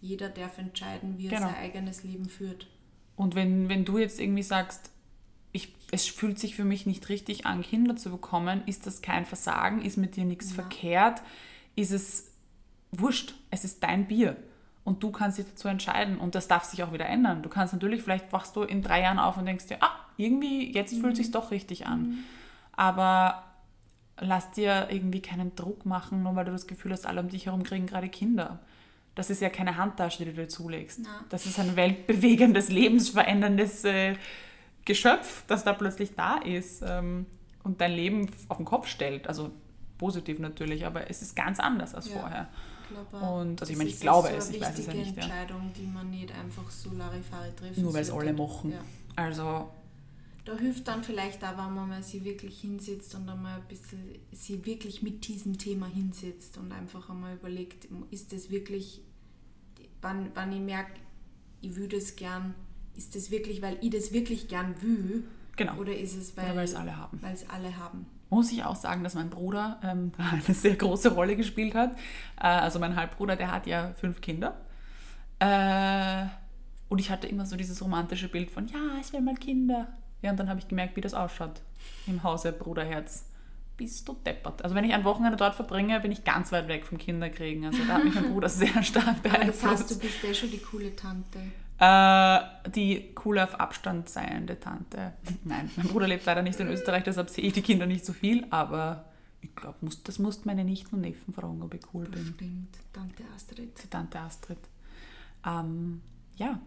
jeder 0.00 0.28
darf 0.28 0.58
entscheiden, 0.58 1.18
wie 1.18 1.26
er 1.26 1.38
genau. 1.38 1.46
sein 1.46 1.56
eigenes 1.56 2.04
Leben 2.04 2.28
führt. 2.28 2.68
Und 3.16 3.34
wenn, 3.34 3.68
wenn 3.68 3.84
du 3.84 3.98
jetzt 3.98 4.20
irgendwie 4.20 4.44
sagst, 4.44 4.90
ich, 5.50 5.74
es 5.90 6.06
fühlt 6.06 6.38
sich 6.38 6.54
für 6.54 6.64
mich 6.64 6.86
nicht 6.86 7.08
richtig 7.08 7.46
an, 7.46 7.62
Kinder 7.62 7.96
zu 7.96 8.10
bekommen, 8.10 8.62
ist 8.66 8.86
das 8.86 9.02
kein 9.02 9.26
Versagen? 9.26 9.82
Ist 9.82 9.96
mit 9.96 10.14
dir 10.14 10.24
nichts 10.24 10.50
ja. 10.50 10.54
verkehrt? 10.54 11.22
Ist 11.74 11.90
es 11.90 12.30
wurscht? 12.92 13.34
Es 13.50 13.64
ist 13.64 13.82
dein 13.82 14.06
Bier 14.06 14.36
und 14.88 15.02
du 15.02 15.10
kannst 15.10 15.36
dich 15.36 15.44
dazu 15.44 15.68
entscheiden 15.68 16.16
und 16.16 16.34
das 16.34 16.48
darf 16.48 16.64
sich 16.64 16.82
auch 16.82 16.94
wieder 16.94 17.04
ändern. 17.04 17.42
Du 17.42 17.50
kannst 17.50 17.74
natürlich, 17.74 18.02
vielleicht 18.02 18.32
wachst 18.32 18.56
du 18.56 18.62
in 18.62 18.80
drei 18.80 19.02
Jahren 19.02 19.18
auf 19.18 19.36
und 19.36 19.44
denkst 19.44 19.66
dir, 19.66 19.76
ah, 19.80 19.90
irgendwie, 20.16 20.72
jetzt 20.72 20.94
mhm. 20.94 21.00
fühlt 21.02 21.12
es 21.12 21.18
sich 21.18 21.30
doch 21.30 21.50
richtig 21.50 21.86
an. 21.86 22.00
Mhm. 22.00 22.18
Aber 22.72 23.44
lass 24.18 24.50
dir 24.52 24.88
irgendwie 24.90 25.20
keinen 25.20 25.54
Druck 25.54 25.84
machen, 25.84 26.22
nur 26.22 26.34
weil 26.36 26.46
du 26.46 26.52
das 26.52 26.66
Gefühl 26.66 26.92
hast, 26.92 27.06
alle 27.06 27.20
um 27.20 27.28
dich 27.28 27.44
herum 27.44 27.64
kriegen 27.64 27.86
gerade 27.86 28.08
Kinder. 28.08 28.60
Das 29.14 29.28
ist 29.28 29.42
ja 29.42 29.50
keine 29.50 29.76
Handtasche, 29.76 30.24
die 30.24 30.30
du 30.30 30.32
dir 30.32 30.48
zulegst. 30.48 31.00
Na. 31.02 31.22
Das 31.28 31.44
ist 31.44 31.58
ein 31.58 31.76
weltbewegendes, 31.76 32.70
lebensveränderndes 32.70 33.84
äh, 33.84 34.14
Geschöpf, 34.86 35.44
das 35.48 35.64
da 35.64 35.74
plötzlich 35.74 36.14
da 36.16 36.38
ist 36.38 36.82
ähm, 36.86 37.26
und 37.62 37.82
dein 37.82 37.92
Leben 37.92 38.30
auf 38.48 38.56
den 38.56 38.64
Kopf 38.64 38.86
stellt. 38.86 39.28
Also 39.28 39.50
positiv 39.98 40.38
natürlich, 40.38 40.86
aber 40.86 41.10
es 41.10 41.20
ist 41.20 41.36
ganz 41.36 41.60
anders 41.60 41.94
als 41.94 42.08
Ja. 42.08 42.20
vorher. 42.20 42.48
Glaube 42.88 43.16
Und 43.16 43.60
also 43.60 43.64
ich 43.64 43.68
das 43.70 43.78
meine, 43.78 43.88
ich 43.88 43.94
ist 43.94 44.00
glaube 44.00 44.28
so 44.28 44.34
es, 44.34 44.48
eine 44.48 44.56
ich 44.56 44.62
weiß 44.62 44.78
es 44.78 44.86
ja 44.86 44.92
wichtige 44.92 44.98
nicht. 44.98 45.16
Ja. 45.16 45.22
Entscheidung, 45.22 45.72
die 45.76 45.86
man 45.86 46.10
nicht 46.10 46.32
einfach 46.32 46.70
so 46.70 46.90
Larifari 46.92 47.50
trifft. 47.56 47.78
Nur 47.78 47.92
weil 47.92 48.02
es 48.02 48.10
alle 48.10 48.32
machen. 48.32 48.72
Ja. 48.72 48.80
Also 49.16 49.70
Da 50.44 50.56
hilft 50.56 50.88
dann 50.88 51.04
vielleicht 51.04 51.44
auch, 51.44 51.58
wenn 51.58 51.74
man 51.74 51.88
mal 51.88 52.02
sie 52.02 52.24
wirklich 52.24 52.60
hinsetzt 52.60 53.14
und 53.14 53.28
einmal 53.28 53.60
ein 53.60 53.68
bisschen 53.68 53.98
sie 54.32 54.64
wirklich 54.64 55.02
mit 55.02 55.28
diesem 55.28 55.58
Thema 55.58 55.86
hinsetzt 55.86 56.56
und 56.56 56.72
einfach 56.72 57.10
einmal 57.10 57.34
überlegt, 57.34 57.86
ist 58.10 58.32
das 58.32 58.48
wirklich, 58.50 59.02
wann, 60.00 60.30
wann 60.34 60.52
ich 60.52 60.60
merke, 60.60 60.92
ich 61.60 61.76
will 61.76 61.88
das 61.88 62.16
gern, 62.16 62.54
ist 62.96 63.14
das 63.14 63.30
wirklich, 63.30 63.60
weil 63.60 63.76
ich 63.82 63.90
das 63.90 64.12
wirklich 64.12 64.48
gern 64.48 64.80
will? 64.80 65.24
Genau. 65.56 65.76
Oder 65.76 65.96
ist 65.98 66.16
es, 66.16 66.36
weil 66.36 66.56
es 66.60 66.74
alle 66.74 66.96
haben. 66.96 67.18
Weil 67.20 67.34
es 67.34 67.48
alle 67.50 67.76
haben. 67.76 68.06
Muss 68.30 68.52
ich 68.52 68.64
auch 68.64 68.76
sagen, 68.76 69.04
dass 69.04 69.14
mein 69.14 69.30
Bruder 69.30 69.78
ähm, 69.82 70.12
da 70.16 70.24
eine 70.32 70.54
sehr 70.54 70.76
große 70.76 71.12
Rolle 71.12 71.36
gespielt 71.36 71.74
hat. 71.74 71.92
Äh, 72.40 72.46
also 72.46 72.78
mein 72.78 72.96
Halbbruder, 72.96 73.36
der 73.36 73.50
hat 73.50 73.66
ja 73.66 73.92
fünf 73.96 74.20
Kinder. 74.20 74.56
Äh, 75.38 76.26
und 76.88 76.98
ich 76.98 77.10
hatte 77.10 77.26
immer 77.26 77.46
so 77.46 77.56
dieses 77.56 77.82
romantische 77.82 78.28
Bild 78.28 78.50
von, 78.50 78.66
ja, 78.66 78.98
ich 79.00 79.12
will 79.12 79.20
mal 79.20 79.34
Kinder. 79.34 79.88
Ja, 80.22 80.30
und 80.30 80.38
dann 80.38 80.48
habe 80.48 80.58
ich 80.58 80.68
gemerkt, 80.68 80.96
wie 80.96 81.00
das 81.00 81.14
ausschaut 81.14 81.60
im 82.06 82.22
Hause 82.22 82.52
Bruderherz. 82.52 83.27
Bist 83.78 84.06
du 84.06 84.12
deppert. 84.26 84.62
Also 84.62 84.74
wenn 84.74 84.84
ich 84.84 84.92
ein 84.92 85.04
Wochenende 85.04 85.36
dort 85.38 85.54
verbringe, 85.54 85.98
bin 86.00 86.12
ich 86.12 86.24
ganz 86.24 86.52
weit 86.52 86.68
weg 86.68 86.84
vom 86.84 86.98
Kinderkriegen. 86.98 87.64
Also 87.64 87.78
da 87.86 87.94
hat 87.94 88.04
mich 88.04 88.14
mein 88.14 88.30
Bruder 88.32 88.48
sehr 88.50 88.82
stark 88.82 89.06
Aber 89.24 89.28
das 89.30 89.32
heißt, 89.32 89.60
beeinflusst. 89.62 89.90
du 89.92 89.98
bist 90.00 90.22
ja 90.22 90.34
schon 90.34 90.50
die 90.50 90.58
coole 90.58 90.94
Tante. 90.94 91.38
Äh, 91.80 92.70
die 92.70 93.14
coole 93.14 93.44
auf 93.44 93.54
Abstand 93.58 94.08
seiende 94.10 94.58
Tante. 94.60 95.12
Nein, 95.44 95.70
mein 95.76 95.86
Bruder 95.86 96.08
lebt 96.08 96.26
leider 96.26 96.42
nicht 96.42 96.58
in 96.60 96.66
Österreich, 96.68 97.04
deshalb 97.04 97.30
sehe 97.30 97.44
ich 97.44 97.52
die 97.52 97.62
Kinder 97.62 97.86
nicht 97.86 98.04
so 98.04 98.12
viel, 98.12 98.44
aber 98.50 99.04
ich 99.40 99.54
glaube, 99.54 99.76
muss, 99.82 100.02
das 100.02 100.18
musst 100.18 100.44
meine 100.44 100.64
Nichten 100.64 100.96
und 100.96 101.02
Neffen 101.02 101.32
fragen, 101.32 101.62
ob 101.62 101.72
ich 101.72 101.82
cool 101.94 102.04
bin. 102.06 102.34
Stimmt, 102.34 102.76
Tante 102.92 103.22
Astrid. 103.36 103.80
Die 103.80 103.88
Tante 103.88 104.18
Astrid. 104.18 104.58
Ähm, 105.46 106.02
ja, 106.36 106.58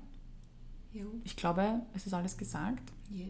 Jo, 0.94 1.06
ich 1.24 1.36
glaube, 1.38 1.82
es 1.94 2.06
ist 2.06 2.14
alles 2.14 2.38
gesagt. 2.38 2.84
yes. 3.10 3.30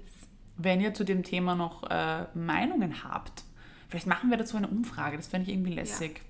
Wenn 0.58 0.82
ihr 0.82 0.94
zu 0.94 1.04
dem 1.04 1.24
Thema 1.24 1.56
noch 1.56 1.84
äh, 1.90 2.26
Meinungen 2.36 3.04
habt, 3.04 3.44
vielleicht 3.92 4.08
machen 4.08 4.30
wir 4.32 4.38
dazu 4.38 4.58
eine 4.58 4.68
Umfrage, 4.68 5.18
das 5.18 5.28
fände 5.28 5.48
ich 5.50 5.54
irgendwie 5.56 5.74
lässig. 5.74 6.22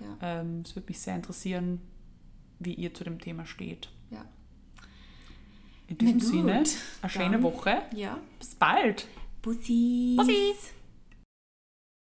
Ja, 0.00 0.40
Ähm, 0.40 0.62
Es 0.64 0.74
würde 0.74 0.88
mich 0.88 0.98
sehr 0.98 1.14
interessieren, 1.14 1.80
wie 2.58 2.74
ihr 2.74 2.92
zu 2.92 3.04
dem 3.04 3.20
Thema 3.20 3.46
steht. 3.46 3.88
ja. 4.10 4.24
In 5.88 5.98
diesem 5.98 6.20
Sinne, 6.20 6.62
eine 7.02 7.10
schöne 7.10 7.42
Woche. 7.42 7.82
Ja. 7.94 8.18
Bis 8.38 8.54
bald. 8.54 9.06
Bussis. 9.42 10.16
Bussis. 10.16 10.70